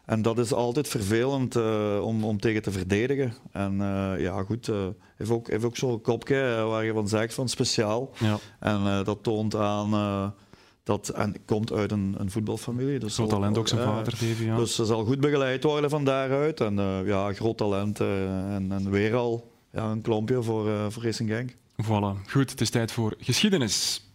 [0.07, 3.33] En dat is altijd vervelend uh, om, om tegen te verdedigen.
[3.51, 7.33] En uh, ja, goed, uh, heeft ook, heeft ook zo'n kopje waar je van zegt
[7.33, 8.09] van speciaal.
[8.17, 8.37] Ja.
[8.59, 9.89] En dat toont aan
[10.87, 12.99] dat en komt uit een, een voetbalfamilie.
[12.99, 14.43] Dus groot talent ook zijn vader, Davy.
[14.43, 14.55] Ja.
[14.55, 16.61] Dus ze zal goed begeleid worden van daaruit.
[16.61, 21.55] En ja, groot talent en, en weer al ja, een klompje voor, voor Racing Genk.
[21.83, 24.06] Voilà, goed, het is tijd voor geschiedenis.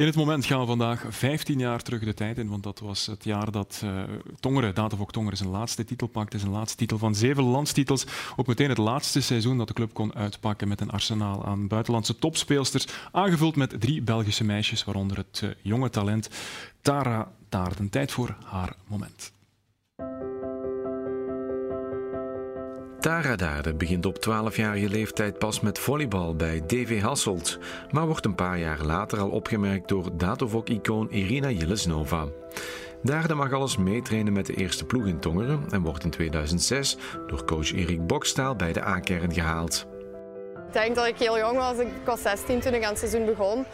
[0.00, 3.06] In het moment gaan we vandaag 15 jaar terug de tijd in, want dat was
[3.06, 4.02] het jaar dat uh,
[4.40, 6.38] Tongeren, Datavok Tongeren, zijn laatste titel pakte.
[6.38, 8.06] Zijn laatste titel van zeven landstitels.
[8.36, 12.18] Ook meteen het laatste seizoen dat de club kon uitpakken met een arsenaal aan buitenlandse
[12.18, 12.86] topspeelsters.
[13.12, 16.30] Aangevuld met drie Belgische meisjes, waaronder het uh, jonge talent
[16.82, 17.88] Tara Taarden.
[17.88, 19.32] Tijd voor haar moment.
[23.00, 27.58] Tara Daarde begint op 12-jarige leeftijd pas met volleybal bij DV Hasselt,
[27.90, 32.26] maar wordt een paar jaar later al opgemerkt door Datovok-icoon Irina Jilesnova.
[33.02, 37.44] Daarde mag alles meetrainen met de eerste ploeg in Tongeren en wordt in 2006 door
[37.44, 39.89] coach Erik Bokstaal bij de A-kern gehaald.
[40.70, 41.78] Ik denk dat ik heel jong was.
[41.78, 43.64] Ik was 16 toen ik aan het seizoen begon.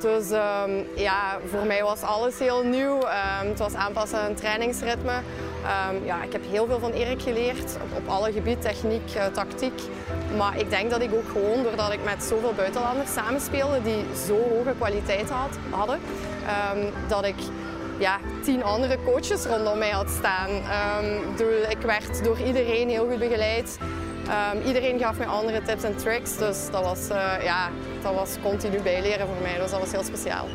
[0.00, 2.96] Dus um, ja, voor mij was alles heel nieuw.
[2.96, 5.12] Um, het was aanpassen aan trainingsritme.
[5.12, 9.80] Um, ja, ik heb heel veel van Erik geleerd op, alle gebieden, techniek, uh, tactiek.
[10.36, 14.34] Maar ik denk dat ik ook gewoon, doordat ik met zoveel buitenlanders samenspeelde die zo
[14.34, 16.00] hoge kwaliteit had, hadden,
[17.08, 17.36] dat ik
[17.98, 20.50] ja, tien andere coaches rondom mij had staan.
[21.68, 23.78] ik werd door iedereen heel goed begeleid.
[24.28, 27.70] Um, iedereen gaf me andere tips en tricks, dus dat was, uh, ja,
[28.02, 29.58] dat was continu bijleren voor mij.
[29.58, 30.46] Dus dat was heel speciaal.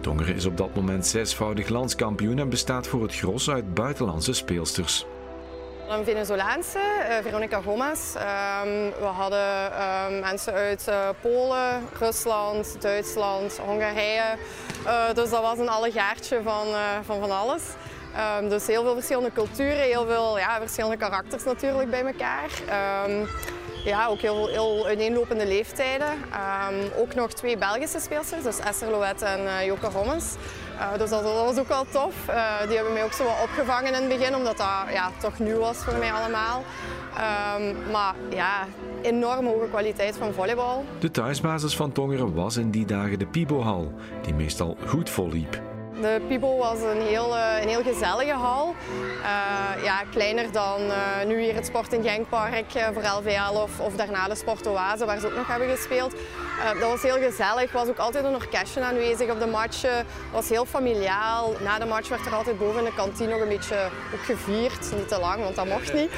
[0.00, 5.06] Tongeren is op dat moment zesvoudig landskampioen en bestaat voor het gros uit buitenlandse speelsters.
[5.88, 8.14] Een Venezolaanse, uh, Veronica Gomez.
[8.14, 9.72] Um, we hadden
[10.12, 14.36] um, mensen uit uh, Polen, Rusland, Duitsland, Hongarije.
[15.14, 16.66] Dus dat was een allegaartje van,
[17.04, 17.62] van van alles.
[18.16, 22.50] Um, dus heel veel verschillende culturen, heel veel ja, verschillende karakters natuurlijk bij elkaar.
[23.08, 23.28] Um,
[23.84, 26.08] ja, ook heel, heel uiteenlopende leeftijden.
[26.08, 30.34] Um, ook nog twee Belgische speelsters, dus Esther Loet en uh, Joke Rommens.
[30.76, 32.14] Uh, dus dat, was ook wel tof.
[32.28, 35.38] Uh, die hebben mij ook zo wat opgevangen in het begin, omdat dat ja, toch
[35.38, 36.64] nieuw was voor mij allemaal.
[37.92, 38.66] maar ja,
[39.02, 40.84] enorm hoge kwaliteit van volleybal.
[40.98, 43.92] De thuisbasis van Tongeren was in die dagen de Pibo-hal,
[44.22, 45.69] die meestal goed volliep.
[46.00, 48.74] De Pibo was een heel, eh, een heel gezellige hal.
[49.20, 53.96] Uh, ja, kleiner dan uh, nu hier het Sport in Genkpark voor LVL of, of
[53.96, 56.14] daarna de Sport Oase, waar ze ook nog hebben gespeeld.
[56.80, 57.62] dat was heel gezellig.
[57.62, 59.96] Er was ook altijd een orkestje aanwezig op de matchen.
[59.96, 61.52] Het was heel familiaal.
[61.64, 64.92] Na de match werd er altijd boven in de kantine nog een beetje ook gevierd.
[64.96, 66.10] Niet te lang, want dat mocht niet.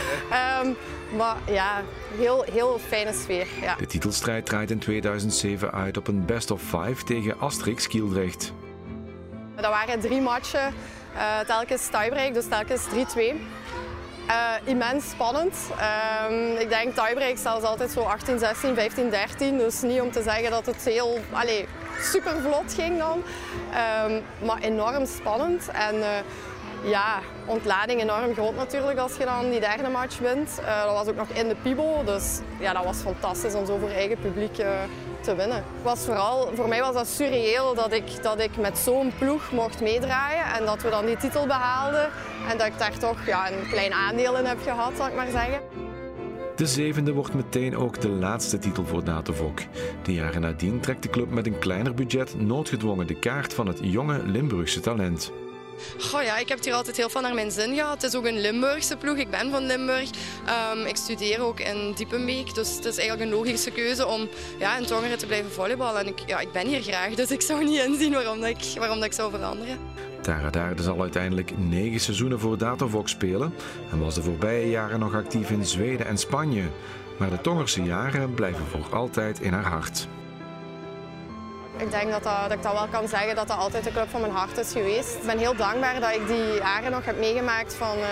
[0.63, 0.77] Um,
[1.17, 1.83] maar ja,
[2.17, 3.47] heel, heel fijne sfeer.
[3.61, 3.75] Ja.
[3.75, 8.53] De titelstrijd draait in 2007 uit op een best of five tegen Asterix Kielrecht.
[9.63, 10.75] Dat waren drie matchen,
[11.15, 12.91] uh, telkens tiebreak, dus telkens 3-2.
[13.19, 13.35] Uh,
[14.27, 15.55] eh, immens spannend.
[15.71, 19.59] Uh, ik denk tiebreak zelfs altijd zo 18, 16, 15, 13.
[19.59, 21.65] Dus niet om te zeggen dat het heel allez,
[22.01, 23.23] super vlot ging dan.
[23.71, 25.69] Uh, maar enorm spannend.
[25.69, 26.07] En uh,
[26.91, 30.57] ja, ontlading enorm groot natuurlijk als je dan die derde match wint.
[30.85, 32.05] dat was ook nog in de Pibo.
[32.05, 34.59] Dus ja, dat was fantastisch om zo voor eigen publiek
[35.23, 35.65] te winnen.
[35.83, 39.81] Was vooral, voor mij was dat surreëel dat ik, dat ik met zo'n ploeg mocht
[39.81, 42.09] meedraaien en dat we dan die titel behaalden.
[42.51, 45.31] En dat ik daar toch ja, een klein aandeel in heb gehad, zal ik maar
[45.31, 45.61] zeggen.
[46.57, 49.61] De zevende wordt meteen ook de laatste titel voor Datevok.
[50.03, 53.79] De jaren nadien trekt de club met een kleiner budget noodgedwongen de kaart van het
[53.83, 55.33] jonge Limburgse talent.
[56.13, 58.03] Ja, ik heb hier altijd heel veel naar mijn zin gehad.
[58.03, 59.17] Het is ook een Limburgse ploeg.
[59.17, 60.11] Ik ben van Limburg.
[60.75, 62.55] Um, ik studeer ook in Diepenbeek.
[62.55, 66.01] Dus het is eigenlijk een logische keuze om ja, in Tongeren te blijven volleyballen.
[66.01, 68.79] En ik, ja, ik ben hier graag, dus ik zou niet inzien waarom, dat ik,
[68.79, 69.79] waarom dat ik zou veranderen.
[70.23, 73.55] Tara Daarde zal uiteindelijk negen seizoenen voor Datavox spelen
[73.91, 76.65] en was de voorbije jaren nog actief in Zweden en Spanje.
[77.19, 80.09] Maar de Tongerse jaren blijven voor altijd in haar hart.
[81.77, 84.09] Ik denk dat, dat, dat, ik dat wel kan zeggen dat dat altijd de club
[84.11, 85.15] van mijn hart is geweest.
[85.15, 88.07] Ik ben heel dankbaar dat ik die jaren nog heb meegemaakt van uh,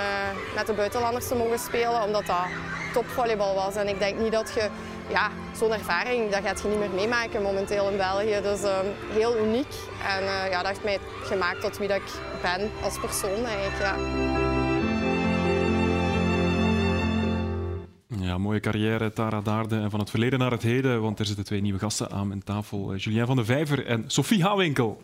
[0.55, 2.47] met de buitenlanders te mogen spelen, omdat dat
[2.93, 3.75] topvolleybal was.
[3.75, 4.69] En ik denk niet dat je
[5.09, 8.41] ja, zo'n ervaring, dat gaat je niet meer meemaken momenteel in België.
[8.43, 8.79] Dus uh,
[9.13, 9.75] heel uniek.
[10.17, 13.79] En uh, ja, dat heeft mij gemaakt tot wie dat ik ben als persoon eigenlijk.
[13.79, 14.50] Ja.
[18.51, 21.61] Mooie carrière, Tara Daarde, en van het verleden naar het heden, want er zitten twee
[21.61, 22.97] nieuwe gasten aan mijn tafel.
[22.97, 25.03] Julien van de Vijver en Sophie Hawinkel.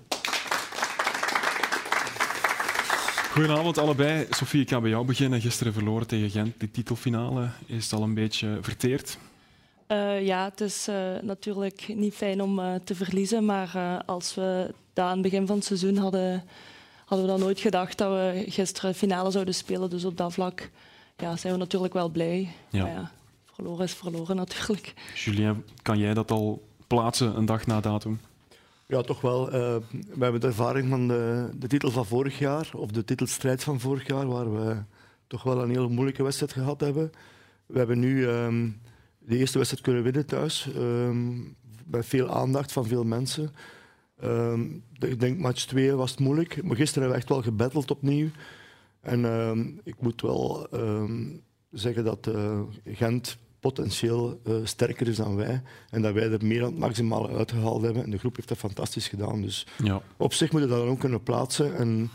[3.33, 4.27] Goedenavond allebei.
[4.31, 5.41] Sophie, ik ga bij jou beginnen.
[5.41, 7.49] Gisteren verloren tegen Gent, de titelfinale.
[7.67, 9.19] Is het al een beetje verteerd?
[9.89, 13.45] Uh, ja, het is uh, natuurlijk niet fijn om uh, te verliezen.
[13.45, 16.45] Maar als we dat aan het begin van het seizoen hadden,
[17.05, 19.91] hadden we dan nooit gedacht dat we gisteren finale zouden spelen.
[19.91, 20.71] Dus op dat vlak
[21.17, 22.49] ja, zijn we natuurlijk wel blij.
[22.71, 23.11] Ja,
[23.57, 24.95] verloren is verloren natuurlijk.
[25.15, 28.21] Julien, kan jij dat al plaatsen een dag na datum?
[28.87, 29.47] Ja, toch wel.
[29.47, 33.65] Uh, we hebben de ervaring van de, de, titel van vorig jaar, of de titelstrijd
[33.65, 34.77] van vorig jaar, waar we
[35.27, 37.13] toch wel een hele moeilijke wedstrijd gehad hebben.
[37.67, 38.81] We hebben nu um,
[39.19, 43.51] de eerste wedstrijd kunnen winnen thuis, um, bij veel aandacht van veel mensen.
[44.25, 47.91] Um, ik denk match 2 was het moeilijk, maar gisteren hebben we echt wel gebatteld
[47.91, 48.29] opnieuw.
[49.01, 50.69] En ik moet wel
[51.71, 55.63] zeggen dat uh, Gent potentieel uh, sterker is dan wij.
[55.91, 58.05] En dat wij er meer dan het maximale uitgehaald hebben.
[58.05, 59.43] En de groep heeft dat fantastisch gedaan.
[59.43, 60.03] Dus ja.
[60.17, 61.77] op zich moeten we dat dan ook kunnen plaatsen.
[61.77, 62.11] En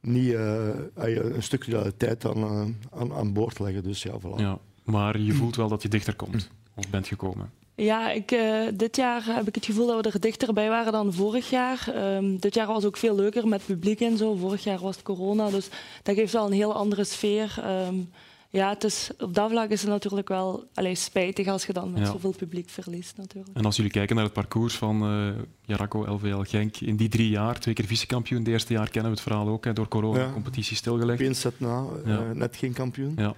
[0.00, 3.82] niet uh, een stuk realiteit aan, uh, aan, aan boord leggen.
[3.82, 4.36] Dus ja, voilà.
[4.40, 6.50] ja, maar je voelt wel dat je dichter komt.
[6.74, 7.50] Of bent gekomen.
[7.74, 11.12] Ja, ik, uh, dit jaar heb ik het gevoel dat we er dichterbij waren dan
[11.12, 11.92] vorig jaar.
[12.16, 14.34] Um, dit jaar was ook veel leuker met publiek en zo.
[14.34, 15.68] Vorig jaar was het corona, dus
[16.02, 17.56] dat geeft wel een heel andere sfeer.
[17.86, 18.08] Um,
[18.56, 21.92] ja, het is, op dat vlak is het natuurlijk wel allez, spijtig als je dan
[21.92, 23.16] met zoveel publiek verliest.
[23.16, 23.56] Natuurlijk.
[23.56, 27.28] En als jullie kijken naar het parcours van uh, Jaraco, LVL Genk, in die drie
[27.28, 30.20] jaar, twee keer vicekampioen, het eerste jaar kennen we het verhaal ook, hè, door corona,
[30.20, 30.32] ja.
[30.32, 31.20] competitie stilgelegd.
[31.20, 33.12] Eén set na, uh, net geen kampioen.
[33.16, 33.34] Ja.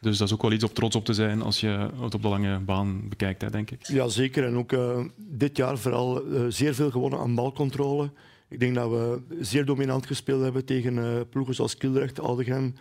[0.00, 2.22] Dus dat is ook wel iets om trots op te zijn als je het op
[2.22, 3.86] de lange baan bekijkt, hè, denk ik.
[3.86, 4.44] Ja, zeker.
[4.44, 8.10] En ook uh, dit jaar vooral zeer veel gewonnen aan balcontrole.
[8.48, 12.74] Ik denk dat we zeer dominant gespeeld hebben tegen ploegen zoals Kildrecht, Aldegem,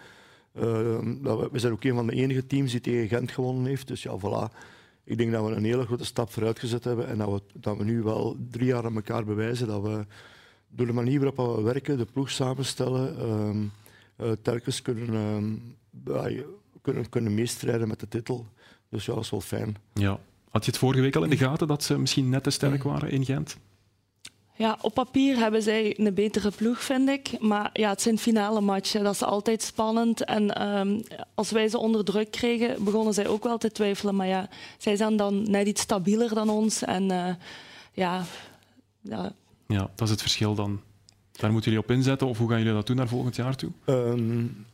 [1.51, 3.87] we zijn ook een van de enige teams die tegen Gent gewonnen heeft.
[3.87, 4.53] Dus ja, voilà.
[5.03, 7.77] Ik denk dat we een hele grote stap vooruit gezet hebben en dat we, dat
[7.77, 10.05] we nu wel drie jaar aan elkaar bewijzen dat we
[10.69, 13.71] door de manier waarop we werken, de ploeg samenstellen,
[14.21, 15.61] uh, telkens kunnen,
[16.07, 16.41] uh,
[16.81, 18.45] kunnen, kunnen meestrijden met de titel.
[18.89, 19.75] Dus ja, dat is wel fijn.
[19.93, 20.19] Ja.
[20.49, 22.83] Had je het vorige week al in de gaten dat ze misschien net te sterk
[22.83, 23.57] waren in Gent?
[24.57, 27.39] Ja, op papier hebben zij een betere ploeg, vind ik.
[27.39, 29.03] Maar ja, het zijn finale matchen.
[29.03, 30.23] Dat is altijd spannend.
[30.23, 34.15] En um, als wij ze onder druk kregen, begonnen zij ook wel te twijfelen.
[34.15, 36.83] Maar ja, zij zijn dan net iets stabieler dan ons.
[36.83, 37.29] En uh,
[37.91, 38.23] ja,
[39.01, 39.31] ja...
[39.67, 40.81] Ja, dat is het verschil dan.
[41.31, 42.27] Daar moeten jullie op inzetten.
[42.27, 43.71] Of hoe gaan jullie dat doen naar volgend jaar toe?
[43.85, 44.65] Um,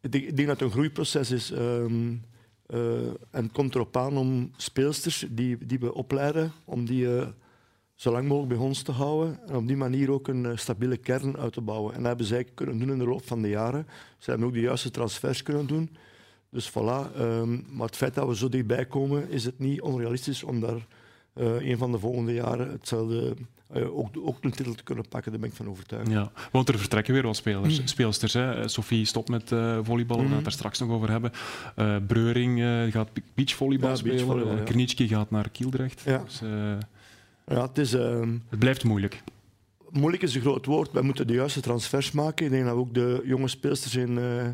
[0.00, 1.50] ik, denk, ik, denk, dat het een groeiproces is.
[1.50, 2.22] Um,
[2.70, 7.04] uh, en het komt erop aan om speelsters die, die we opleiden, om die...
[7.04, 7.26] Uh,
[7.96, 10.96] zo lang mogelijk bij ons te houden en op die manier ook een uh, stabiele
[10.96, 11.90] kern uit te bouwen.
[11.90, 13.86] En dat hebben zij kunnen doen in de loop van de jaren.
[14.18, 15.96] Ze hebben ook de juiste transfers kunnen doen.
[16.50, 17.18] Dus voilà.
[17.18, 20.86] Um, maar het feit dat we zo dichtbij komen, is het niet onrealistisch om daar
[21.34, 23.34] uh, een van de volgende jaren hetzelfde
[23.74, 26.10] uh, ook, ook een titel te kunnen pakken, daar ben ik van overtuigd.
[26.10, 27.86] Ja, want er vertrekken weer wat spelers, mm.
[27.86, 28.32] speelsters.
[28.32, 28.68] Hè.
[28.68, 30.22] Sophie stopt met uh, volleybal, mm.
[30.22, 31.32] we gaan het er straks nog over hebben.
[31.76, 32.60] Uh, Breuring
[32.92, 34.56] gaat beachvolleybal ja, spelen, beachvolleybal,
[34.96, 35.16] ja.
[35.16, 36.02] Gaat naar Kieldracht.
[36.04, 36.24] Ja.
[36.24, 36.42] Dus,
[37.46, 39.22] ja, het, is, ehm, het blijft moeilijk.
[39.90, 40.92] Moeilijk is een groot woord.
[40.92, 42.46] Wij moeten de juiste transfers maken.
[42.46, 44.48] Ik denk dat we ook de jonge speelsters in, uh,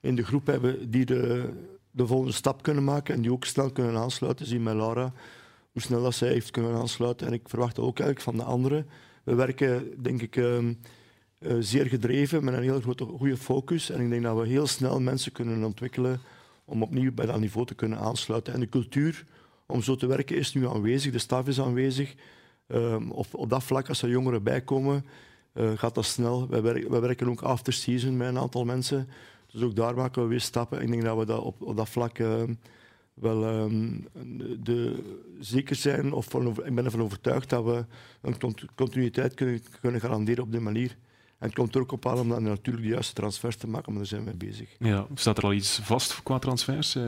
[0.00, 1.50] in de groep hebben die de,
[1.90, 4.46] de volgende stap kunnen maken en die ook snel kunnen aansluiten.
[4.46, 5.12] Zie met Laura
[5.72, 7.26] hoe snel dat zij heeft kunnen aansluiten.
[7.26, 8.86] En ik verwacht ook eigenlijk van de anderen.
[9.24, 10.72] We werken, denk ik, uh, uh,
[11.60, 13.90] zeer gedreven met een heel grote, goede focus.
[13.90, 16.20] En ik denk dat we heel snel mensen kunnen ontwikkelen
[16.64, 18.54] om opnieuw bij dat niveau te kunnen aansluiten.
[18.54, 19.24] En de cultuur
[19.66, 22.14] om zo te werken is nu aanwezig, de staf is aanwezig.
[22.68, 25.04] Um, op, op dat vlak, als er jongeren bijkomen,
[25.54, 26.48] uh, gaat dat snel.
[26.48, 29.08] Wij, werken, wij werken ook after season met een aantal mensen.
[29.52, 30.80] Dus ook daar maken we weer stappen.
[30.82, 32.42] Ik denk dat we dat op, op dat vlak uh,
[33.14, 34.06] wel um,
[34.58, 35.04] de,
[35.40, 37.84] zeker zijn, of van, ik ben ervan overtuigd dat we
[38.20, 40.96] een continuïteit kunnen, kunnen garanderen op die manier.
[41.38, 43.92] En het komt er ook op aan om dan natuurlijk de juiste transfers te maken,
[43.92, 44.76] maar daar zijn we mee bezig.
[44.78, 46.96] Ja, staat er al iets vast qua transfers?
[46.96, 47.02] Uh,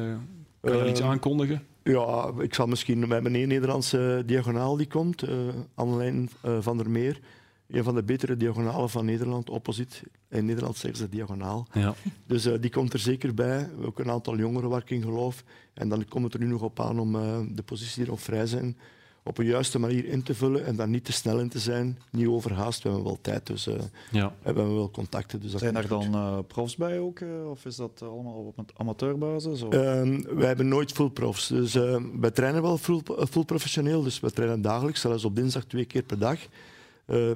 [0.61, 1.67] kan je al iets ehm, aankondigen?
[1.83, 3.11] Ja, ik zal misschien...
[3.11, 5.39] Hebben één Nederlandse diagonaal die komt, uh,
[5.75, 7.21] Annelijn uh, van der Meer.
[7.69, 10.03] Een van de betere diagonalen van Nederland, opposit.
[10.29, 11.67] In Nederland zeggen ze diagonaal.
[11.73, 11.95] Ja.
[12.27, 13.71] Dus uh, die komt er zeker bij.
[13.85, 15.45] Ook een aantal jongeren waar ik in geloof.
[15.75, 17.13] En dan komt het er nu nog op aan om
[17.55, 18.77] de posities die erop vrij zijn
[19.23, 21.99] op een juiste manier in te vullen en daar niet te snel in te zijn.
[22.11, 23.75] Niet overhaast, we hebben wel tijd, dus uh,
[24.11, 24.27] ja.
[24.27, 25.41] we hebben wel contacten.
[25.41, 28.69] Dus zijn er dan uh, profs bij ook, uh, of is dat allemaal op een
[28.77, 29.63] amateurbasis?
[29.63, 29.73] Of?
[29.73, 31.49] Ehm, wij hebben nooit full profs.
[31.49, 31.75] Dus
[32.21, 36.03] wij trainen wel full, full, professioneel, dus we trainen dagelijks, zelfs op dinsdag twee keer
[36.03, 36.39] per dag.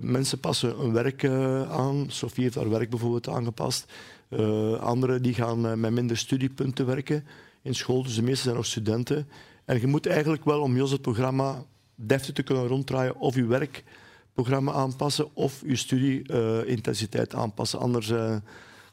[0.00, 1.24] mensen passen een werk
[1.68, 2.04] aan.
[2.08, 3.92] Sofie heeft haar werk bijvoorbeeld aangepast.
[4.80, 7.24] anderen die gaan met minder studiepunten werken
[7.62, 9.28] in school, dus de meeste zijn nog studenten.
[9.64, 13.46] En je moet eigenlijk wel, om Jos het programma deftig te kunnen ronddraaien, of je
[13.46, 17.78] werkprogramma aanpassen of je studieintensiteit aanpassen.
[17.78, 18.36] Anders uh,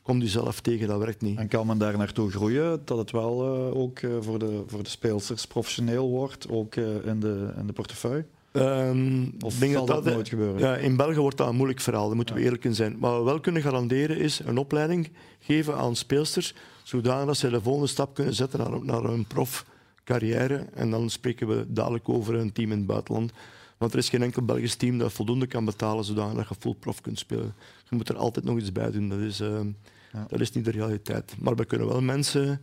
[0.01, 1.37] komt u zelf tegen, dat werkt niet.
[1.37, 4.83] En kan men daar naartoe groeien, dat het wel uh, ook uh, voor, de, voor
[4.83, 8.25] de speelsters professioneel wordt, ook in, de, in de portefeuille?
[8.53, 10.59] Um, of denk zal dat, dat nooit gebeuren?
[10.59, 12.99] Ja, in België wordt dat een moeilijk verhaal, daar moeten we eerlijk in zijn.
[12.99, 17.87] Wat we wel kunnen garanderen is een opleiding geven aan speelsters, zodat ze de volgende
[17.87, 19.25] stap kunnen zetten naar, naar een
[20.03, 20.65] profcarrière.
[20.73, 23.31] En dan spreken we dadelijk over een team in het buitenland.
[23.77, 27.01] Want er is geen enkel Belgisch team dat voldoende kan betalen zodat je full prof
[27.01, 27.53] kunt spelen.
[27.89, 29.09] Je moet er altijd nog iets bij doen.
[29.09, 29.59] Dat is, uh,
[30.13, 30.25] ja.
[30.27, 31.35] dat is niet de realiteit.
[31.39, 32.61] Maar we kunnen wel mensen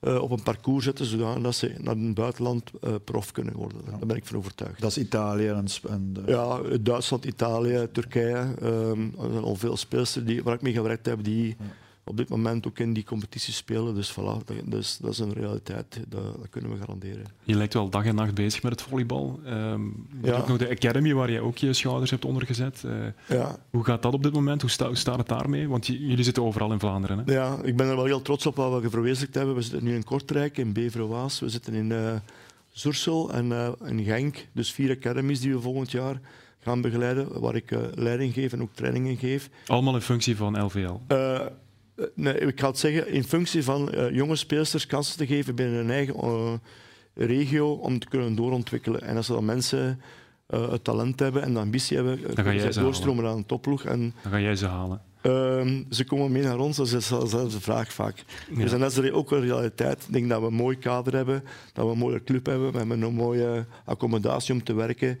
[0.00, 3.80] uh, op een parcours zetten zodat ze naar het buitenland uh, prof kunnen worden.
[3.84, 3.90] Ja.
[3.90, 4.80] Daar ben ik van overtuigd.
[4.80, 5.66] Dat is Italië en...
[5.88, 6.16] en.
[6.26, 8.54] Ja, Duitsland, Italië, Turkije.
[8.62, 11.56] Um, er zijn al veel speelsters die, waar ik mee gewerkt heb die...
[11.58, 11.64] Ja
[12.08, 13.94] op dit moment ook in die competitie spelen.
[13.94, 17.24] Dus voilà, dat, dus, dat is een realiteit, dat, dat, kunnen we garanderen.
[17.42, 19.40] Je lijkt wel dag en nacht bezig met het volleybal.
[19.46, 20.34] Um, je ja.
[20.34, 22.82] hebt nog de Academy waar je ook je schouders hebt ondergezet.
[22.86, 22.92] Uh,
[23.28, 23.58] ja.
[23.70, 24.60] Hoe gaat dat op dit moment?
[24.60, 25.68] Hoe, sta, hoe staat het daarmee?
[25.68, 27.18] Want jullie zitten overal in Vlaanderen.
[27.18, 27.32] Hè?
[27.32, 29.54] Ja, ik ben er wel heel trots op wat we verwezenlijkt hebben.
[29.54, 31.40] We zitten nu in Kortrijk, in Beverwaas.
[31.40, 32.14] We zitten in uh,
[32.70, 34.46] Zoersel en uh, in Genk.
[34.52, 36.20] Dus vier academies die we volgend jaar
[36.60, 39.50] gaan begeleiden, waar ik leiding geef en ook trainingen geef.
[39.66, 41.00] Allemaal in functie van LVL?
[41.96, 45.54] Eh, nee, ik ga het zeggen, in functie van uh, jonge speelsters kansen te geven
[45.54, 46.52] binnen hun eigen uh,
[47.14, 49.00] regio om te kunnen doorontwikkelen.
[49.00, 50.00] En als er dan mensen
[50.46, 53.30] het talent hebben en de ambitie hebben, dan ga jij ze doorstromen halen.
[53.30, 53.84] aan een topploeg.
[53.84, 55.00] En, dan ga jij ze halen.
[55.26, 58.24] Ehm, ze komen mee naar ons, dat is dezelfde vraag vaak.
[58.50, 58.62] Ja.
[58.62, 60.04] Dus dat is ook een realiteit.
[60.06, 62.78] Ik denk dat we een mooi kader hebben, dat we een mooie club hebben, we
[62.78, 65.18] hebben een mooie accommodatie om te werken.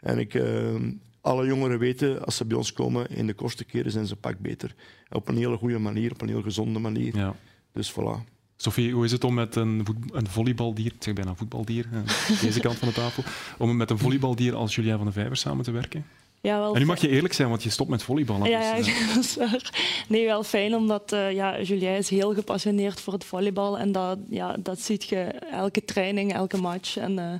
[0.00, 0.90] En ik, ehm,
[1.26, 4.38] alle jongeren weten, als ze bij ons komen, in de kortste keren zijn ze pak
[4.38, 4.74] beter.
[5.10, 7.16] Op een hele goede manier, op een heel gezonde manier.
[7.16, 7.34] Ja.
[7.72, 8.34] Dus voilà.
[8.56, 11.86] Sophie, hoe is het om met een, een volleybaldier, ik zeg bijna voetbaldier,
[12.42, 13.22] deze kant van de tafel,
[13.58, 16.06] om met een volleybaldier als Julia van de Vijver samen te werken?
[16.40, 18.50] Ja, wel en nu mag je eerlijk zijn, want je stopt met volleyballen.
[18.50, 19.70] Ja, ja, dat is waar.
[20.08, 23.78] Nee, wel fijn, omdat uh, ja, Julia is heel gepassioneerd voor het volleybal.
[23.78, 26.96] En dat, ja, dat ziet je elke training, elke match.
[26.96, 27.32] En uh,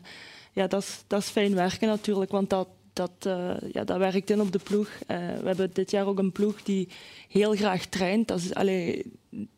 [0.52, 4.30] ja, dat is, dat is fijn werken natuurlijk, want dat, dat, uh, ja, dat werkt
[4.30, 4.88] in op de ploeg.
[4.88, 6.88] Uh, we hebben dit jaar ook een ploeg die
[7.28, 8.28] heel graag traint.
[8.28, 9.12] Dat is, allee,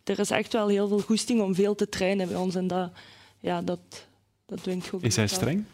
[0.04, 2.54] er is echt wel heel veel goesting om veel te trainen bij ons.
[2.54, 2.90] En dat,
[3.40, 3.78] ja, dat,
[4.46, 5.02] dat dwingt ook.
[5.02, 5.64] Is hij streng?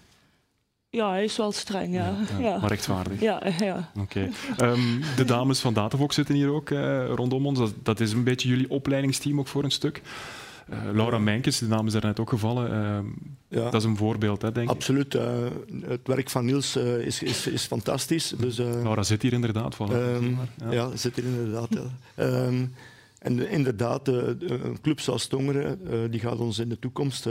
[0.91, 2.17] Ja, hij is wel streng, ja.
[2.31, 2.59] ja, ja.
[2.59, 3.21] Maar rechtvaardig.
[3.21, 3.91] Ja, ja.
[4.01, 4.31] Oké.
[4.57, 4.71] Okay.
[4.71, 7.59] Um, de dames van Datavok zitten hier ook uh, rondom ons.
[7.59, 10.03] Dat, dat, is een beetje jullie opleidingsteam ook voor een stuk.
[10.71, 12.71] Uh, Laura Mijnkes, de naam is daarnet ook gevallen.
[12.71, 13.71] Uh, ja.
[13.71, 14.75] Dat is een voorbeeld, hè, denk ik.
[14.75, 15.15] Absoluut.
[15.15, 15.23] Uh,
[15.85, 18.35] het werk van Niels is, is, is fantastisch.
[18.39, 19.75] Dus, Laura zit hier inderdaad.
[19.75, 19.93] Voilà.
[19.93, 20.73] Um, ja.
[20.73, 21.69] ja, zit hier inderdaad.
[22.17, 22.47] ja.
[22.47, 22.75] um,
[23.19, 27.29] en inderdaad, een club zoals Tongeren, die gaat ons in de toekomst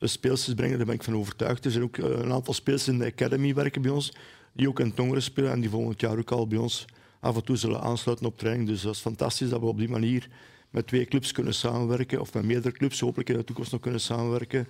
[0.00, 0.76] speelsters brengen.
[0.76, 1.64] Daar ben ik van overtuigd.
[1.64, 4.12] Er zijn ook een aantal speelsters in de Academy werken bij ons,
[4.52, 6.84] die ook in Tongeren spelen en die volgend jaar ook al bij ons
[7.20, 8.68] af en toe zullen aansluiten op training.
[8.68, 10.28] Dus dat is fantastisch dat we op die manier
[10.70, 14.00] met twee clubs kunnen samenwerken, of met meerdere clubs hopelijk in de toekomst nog kunnen
[14.00, 14.68] samenwerken,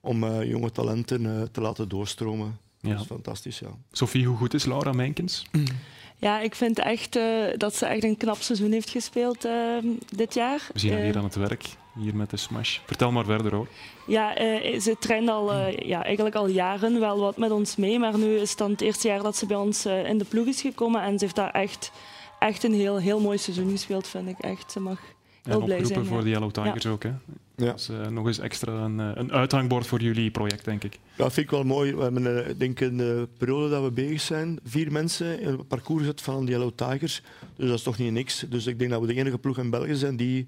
[0.00, 2.58] om uh, jonge talenten uh, te laten doorstromen.
[2.80, 2.90] Ja.
[2.90, 3.68] Dat is fantastisch, ja.
[3.92, 5.44] Sophie, hoe goed is Laura Mijnkens?
[6.16, 9.48] Ja, ik vind echt uh, dat ze echt een knap seizoen heeft gespeeld
[10.16, 10.68] dit jaar.
[10.72, 11.64] We zien haar hier aan het werk,
[11.98, 12.78] hier met de Smash.
[12.86, 13.68] Vertel maar verder hoor.
[14.06, 14.34] Ja,
[14.80, 18.48] ze traint al, ja, eigenlijk al jaren wel wat met ons mee, maar nu is
[18.48, 21.18] het dan het eerste jaar dat ze bij ons in de ploeg is gekomen en
[21.18, 21.92] ze heeft daar echt,
[22.38, 24.72] echt een heel, heel mooi seizoen gespeeld, vind ik echt.
[24.72, 24.98] Ze mag
[25.46, 27.02] en oproepen voor de Yellow Tigers ook.
[27.02, 27.12] Hè?
[27.56, 27.72] Ja.
[27.72, 30.98] Dus uh, nog eens extra een, uh, een uithangbord voor jullie project, denk ik.
[31.16, 31.94] Ja, vind ik wel mooi.
[31.94, 35.68] We hebben uh, denk in de periode dat we bezig zijn, vier mensen in het
[35.68, 37.22] parcours gezet van de Yellow Tigers.
[37.56, 38.44] Dus dat is toch niet niks.
[38.48, 40.46] Dus ik denk dat we de enige ploeg in België zijn die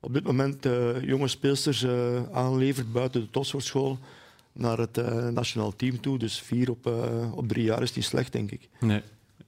[0.00, 0.66] op dit moment
[1.02, 1.86] jonge speelsters
[2.32, 3.98] aanlevert buiten de topsportschool
[4.52, 4.96] naar het
[5.32, 6.18] nationaal team toe.
[6.18, 6.92] Dus vier op,
[7.34, 8.68] op drie jaar is niet slecht, denk ik.
[8.80, 9.02] Nee.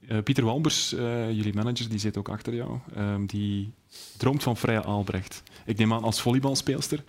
[0.09, 2.79] Uh, Pieter Walbers, uh, jullie manager, die zit ook achter jou.
[2.97, 3.73] Um, die
[4.17, 5.43] droomt van Freya Albrecht.
[5.65, 7.03] Ik neem aan als volleybalspeelster.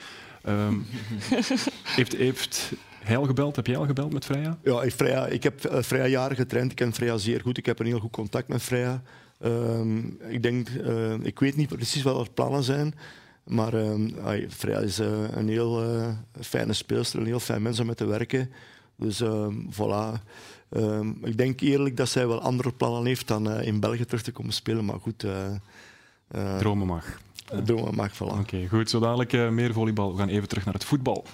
[0.49, 0.87] Um,
[1.97, 3.57] heeft, heeft hij al gebeld?
[3.57, 4.59] Heb jij al gebeld met Freya?
[4.65, 6.71] Ja, ik, Freya, ik heb uh, Freya jaren getraind.
[6.71, 7.59] Ik ken Freya zeer goed.
[7.59, 9.03] Ik heb een heel goed contact met Freya.
[9.45, 10.69] Um, ik, denk,
[11.23, 12.94] ik weet niet precies wat haar plannen zijn.
[13.44, 13.73] Maar
[14.49, 15.83] Freya is een heel
[16.40, 18.51] fijne speelster, een heel fijn mens om mee te werken.
[18.97, 19.23] Dus
[19.71, 20.21] voilà.
[20.71, 24.23] Um, ik denk eerlijk dat zij wel andere plannen heeft dan uh, in België terug
[24.23, 24.85] te komen spelen.
[24.85, 25.25] Maar goed.
[25.25, 25.46] Uh,
[26.35, 27.21] uh, dromen mag.
[27.64, 28.19] dromen mag, voilà.
[28.19, 28.90] Oké, okay, goed.
[28.90, 30.12] Zo dadelijk meer volleybal.
[30.12, 31.27] We gaan even terug naar het voetbal.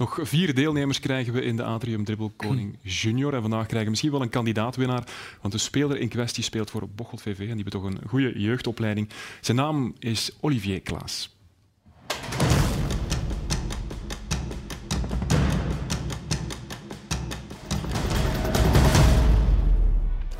[0.00, 3.34] Nog vier deelnemers krijgen we in de Atrium Dribbel Koning Junior.
[3.34, 5.08] En vandaag krijgen we misschien wel een kandidaatwinnaar.
[5.40, 7.38] Want de speler in kwestie speelt voor Bocholt VV.
[7.38, 9.08] En die hebben toch een goede jeugdopleiding.
[9.40, 11.39] Zijn naam is Olivier Klaas.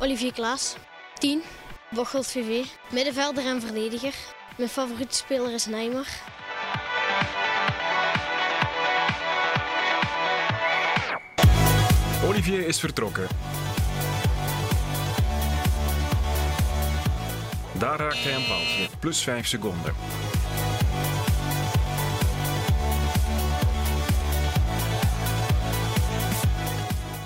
[0.01, 0.75] Olivier Klaas,
[1.13, 1.41] 10,
[1.89, 4.13] Bocholt VV, middenvelder en verdediger.
[4.57, 6.07] Mijn favoriete speler is Neymar.
[12.25, 13.27] Olivier is vertrokken.
[17.73, 19.93] Daar raakt hij een paaltje, plus 5 seconden.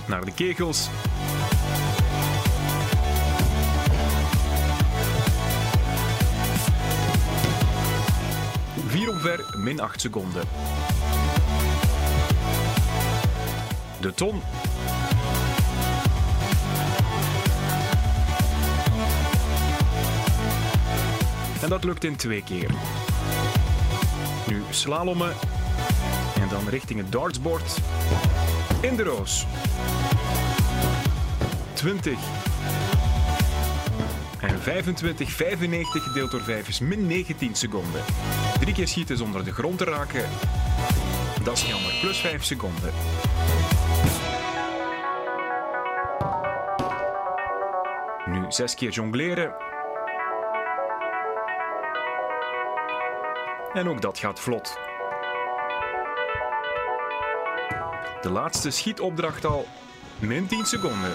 [0.07, 0.89] Naar de kegels.
[9.57, 10.43] Min 8 seconden.
[13.99, 14.41] De ton.
[21.61, 22.69] En dat lukt in twee keer.
[24.47, 25.34] Nu slalommen.
[26.39, 27.78] En dan richting het dartsbord.
[28.82, 29.45] In de roos.
[31.73, 32.17] 20.
[34.39, 38.01] En 25, 95 gedeeld door 5 is min 19 seconden.
[38.60, 40.30] Drie keer schieten zonder de grond te raken.
[41.43, 42.93] Dat is jammer, plus 5 seconden.
[48.26, 49.53] Nu zes keer jongleren.
[53.74, 54.78] En ook dat gaat vlot.
[58.22, 59.68] De laatste schietopdracht al
[60.20, 61.14] min 10 seconden.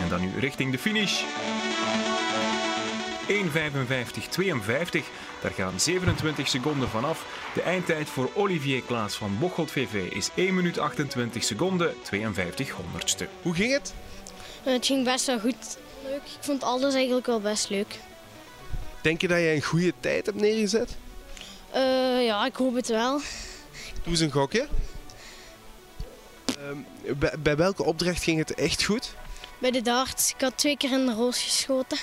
[0.00, 1.24] En dan nu richting de finish.
[3.30, 3.34] 1.55.52.
[5.40, 7.26] Daar gaan 27 seconden vanaf.
[7.54, 13.28] De eindtijd voor Olivier Klaas van Bocholt VV is 1 minuut 28 seconden 52 honderdste.
[13.42, 13.94] Hoe ging het?
[14.62, 15.78] Het ging best wel goed.
[16.04, 16.22] Leuk.
[16.22, 17.98] Ik vond alles eigenlijk wel best leuk.
[19.00, 20.96] Denk je dat je een goede tijd hebt neergezet?
[21.74, 23.20] Uh, ja, ik hoop het wel.
[24.02, 24.66] Doe eens een gokje.
[26.58, 29.14] Uh, bij, bij, welke opdracht ging het echt goed?
[29.58, 30.30] Bij de darts.
[30.34, 31.98] Ik had twee keer in de roos geschoten.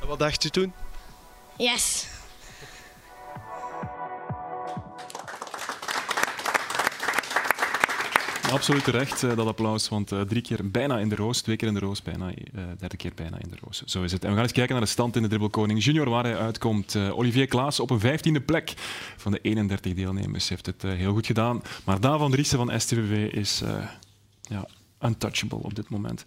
[0.00, 0.72] En wat dacht je toen?
[1.56, 2.06] Yes.
[8.52, 9.88] Absoluut terecht, dat applaus.
[9.88, 12.62] Want uh, drie keer bijna in de roos, twee keer in de roos, bijna, uh,
[12.78, 13.82] derde keer bijna in de roos.
[13.84, 14.22] Zo is het.
[14.22, 16.94] En we gaan eens kijken naar de stand in de Dribbelkoning Junior, waar hij uitkomt.
[16.94, 18.74] Uh, Olivier Klaas op een vijftiende plek
[19.16, 21.62] van de 31 deelnemers heeft het heel goed gedaan.
[21.84, 23.62] Maar Daan van Driessen van STVV is
[24.42, 24.68] ja,
[25.00, 26.22] untouchable op dit moment.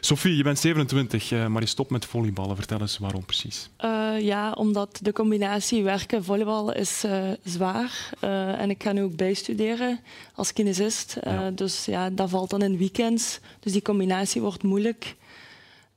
[0.00, 2.56] Sophie, je bent 27, maar je stopt met volleyballen.
[2.56, 3.68] Vertel eens waarom precies.
[3.84, 8.10] Uh, ja, omdat de combinatie werken-volleybal is uh, zwaar.
[8.24, 10.00] Uh, en ik ga nu ook bijstuderen
[10.34, 11.16] als kinesist.
[11.22, 11.50] Ja.
[11.50, 13.40] Dus ja, dat valt dan in weekends.
[13.60, 15.16] Dus die combinatie wordt moeilijk.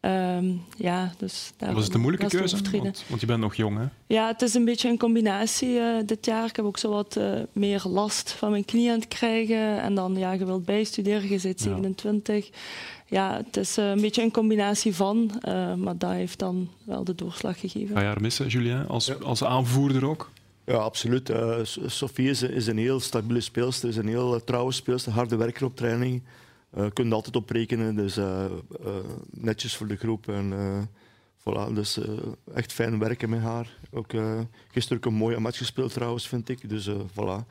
[0.06, 2.58] Um, ja, dus Was het een moeilijke keuze?
[2.72, 3.86] Want, want, je bent nog jong, hè?
[4.08, 6.46] Ja, het is een beetje een combinatie dit jaar.
[6.46, 7.20] Ik heb ook zo wat
[7.52, 9.82] meer last van mijn knie aan het krijgen.
[9.82, 12.46] En dan, ja, je wilt bijstuderen, je zit 27.
[12.46, 12.52] Ja
[13.08, 17.16] ja, het is een beetje een combinatie van, uh, maar dat heeft dan wel de
[17.16, 17.96] doorslag gegeven.
[17.96, 19.14] Ga je haar missen, Julien, als, ja.
[19.14, 20.32] als aanvoerder ook?
[20.66, 21.30] Ja, absoluut.
[21.30, 25.36] Uh, Sophie is, is, een heel stabiele speelster, is een heel uh, trouwe speelster, harde
[25.36, 26.22] werker op training.
[26.78, 28.20] Uh, kunt altijd op rekenen, dus
[29.30, 30.28] netjes voor de groep.
[30.28, 30.54] En,
[31.40, 32.00] voilà, dus
[32.54, 33.78] echt fijn werken met haar.
[33.92, 34.12] Ook,
[34.72, 36.70] gisteren ook een mooie match gespeeld trouwens, vind ik.
[36.70, 37.48] Dus voilà.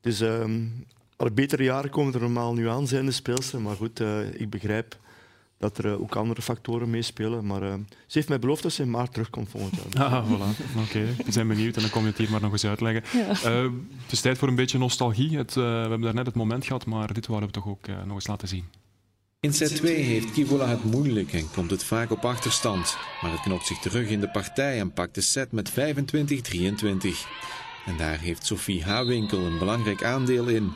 [0.00, 0.84] Dus, um,
[1.16, 3.60] alle betere jaren komen er normaal nu aan, zijn de speelster.
[3.60, 4.00] Maar goed,
[4.32, 4.96] ik begrijp
[5.62, 7.46] dat er uh, ook andere factoren meespelen.
[7.46, 7.74] Maar uh,
[8.06, 10.04] ze heeft mij beloofd dat ze in maart terugkomt volgend jaar.
[10.04, 10.64] Ah, voilà.
[10.76, 11.14] Oké, okay.
[11.24, 13.02] we zijn benieuwd en dan kom je het hier maar nog eens uitleggen.
[13.18, 13.50] Ja.
[14.02, 15.36] het is tijd voor een beetje nostalgie.
[15.36, 18.14] Het, we hebben daar net het moment gehad, maar dit willen we toch ook nog
[18.14, 18.64] eens laten zien.
[19.40, 22.96] In set 2 heeft Kivola het moeilijk en komt het vaak op achterstand.
[23.20, 25.74] Maar het knopt zich terug in de partij en pakt de set met 25-23.
[27.86, 30.72] En daar heeft Sophie Hawinkel een belangrijk aandeel in.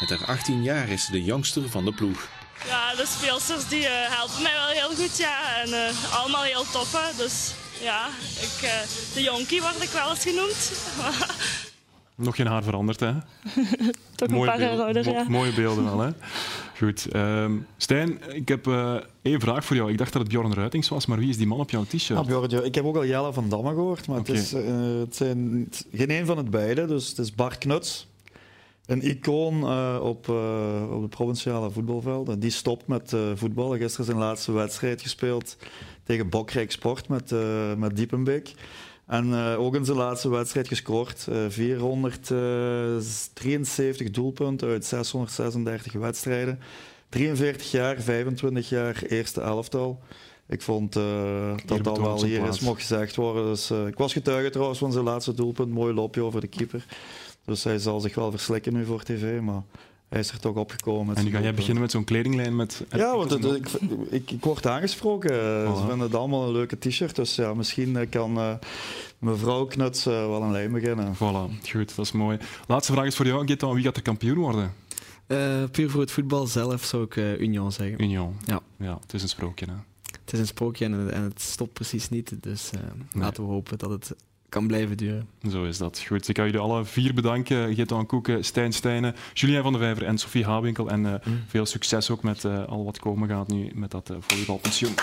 [0.00, 2.28] Met haar 18 jaar is ze de jongste van de ploeg.
[2.66, 5.62] Ja, de speelsters die uh, helpen mij wel heel goed, ja.
[5.62, 8.06] En uh, allemaal heel toffe, dus ja,
[8.40, 8.70] ik, uh,
[9.14, 10.72] de jonkie word ik wel eens genoemd.
[12.16, 13.12] Nog geen haar veranderd, hè?
[14.14, 15.24] Toch mooie een paar jaar ouder, ja.
[15.28, 16.10] Mooie beelden wel, hè?
[16.78, 17.14] Goed.
[17.14, 19.90] Um, Stijn, ik heb uh, één vraag voor jou.
[19.90, 22.18] Ik dacht dat het Bjorn Ruitings was, maar wie is die man op jouw t-shirt?
[22.18, 24.34] Ah, Bjorn, ik heb ook al Jelle van Damme gehoord, maar okay.
[24.34, 26.86] het, is, uh, het zijn geen een van het beide.
[26.86, 28.06] Dus het is Bart Knuts,
[28.86, 30.28] een icoon uh, op,
[30.90, 32.40] op de provinciale voetbalvelden.
[32.40, 33.78] Die stopt met voetballen.
[33.78, 35.56] Gisteren zijn laatste wedstrijd gespeeld
[36.02, 37.34] tegen Bokrijk Sport met,
[37.76, 38.54] met Diepenbeek.
[39.06, 41.26] En uh, ook in zijn laatste wedstrijd gescoord.
[41.30, 46.58] Uh, 473 doelpunten uit 636 wedstrijden.
[47.08, 50.00] 43 jaar, 25 jaar, eerste elftal.
[50.48, 53.46] Ik vond uh, dat dat wel hier is mocht gezegd worden.
[53.46, 55.70] Dus, ik was getuige trouwens van zijn laatste doelpunt.
[55.70, 56.84] Mooi loopje over de keeper.
[57.44, 59.40] Dus hij zal zich wel verslikken nu voor tv.
[59.40, 59.62] Maar
[60.08, 61.16] hij is er toch opgekomen.
[61.16, 62.84] En nu ga jij beginnen met zo'n kledinglijn met...
[62.90, 63.68] Ja, want het, ik,
[64.10, 65.30] ik, ik, word aangesproken.
[65.76, 67.16] Ze vinden het allemaal een leuke t-shirt.
[67.16, 68.54] Dus ja, misschien eh, kan uh,
[69.18, 71.14] mevrouw Knuts uh, wel een lijn beginnen.
[71.14, 72.38] Voilà, goed, dat is mooi.
[72.66, 73.74] Laatste vraag is voor jou, Gitan.
[73.74, 74.74] Wie gaat de kampioen worden?
[75.70, 78.02] puur voor het voetbal zelf zou ik Union zeggen.
[78.02, 78.36] Union.
[78.44, 78.60] Ja.
[78.76, 79.66] ja, het is een sprookje.
[79.66, 79.72] Hè?
[80.24, 82.42] Het is een sprookje en, en het stopt precies niet.
[82.42, 83.22] Dus nee.
[83.22, 84.14] laten we hopen dat het
[84.54, 85.28] kan blijven duren.
[85.50, 86.04] Zo is dat.
[86.06, 87.74] Goed, ik ga jullie alle vier bedanken.
[87.74, 90.90] Geert Koeken, Stijn Stijnen, Julien van der Vijver en Sofie Hawinkel.
[90.90, 91.42] En uh, mm.
[91.46, 94.94] veel succes ook met uh, al wat komen gaat nu met dat uh, volleybalpensioen.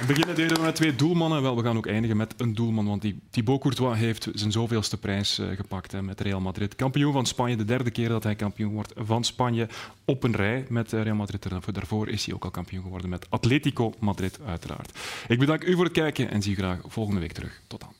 [0.00, 1.42] We beginnen deden met twee doelmannen.
[1.42, 5.38] Wel, we gaan ook eindigen met een doelman, want Thibaut Courtois heeft zijn zoveelste prijs
[5.38, 6.74] uh, gepakt hè, met Real Madrid.
[6.74, 9.68] Kampioen van Spanje, de derde keer dat hij kampioen wordt van Spanje
[10.04, 11.48] op een rij met Real Madrid.
[11.72, 14.98] Daarvoor is hij ook al kampioen geworden met Atletico Madrid, uiteraard.
[15.28, 17.60] Ik bedank u voor het kijken en zie u graag volgende week terug.
[17.66, 17.94] Tot dan.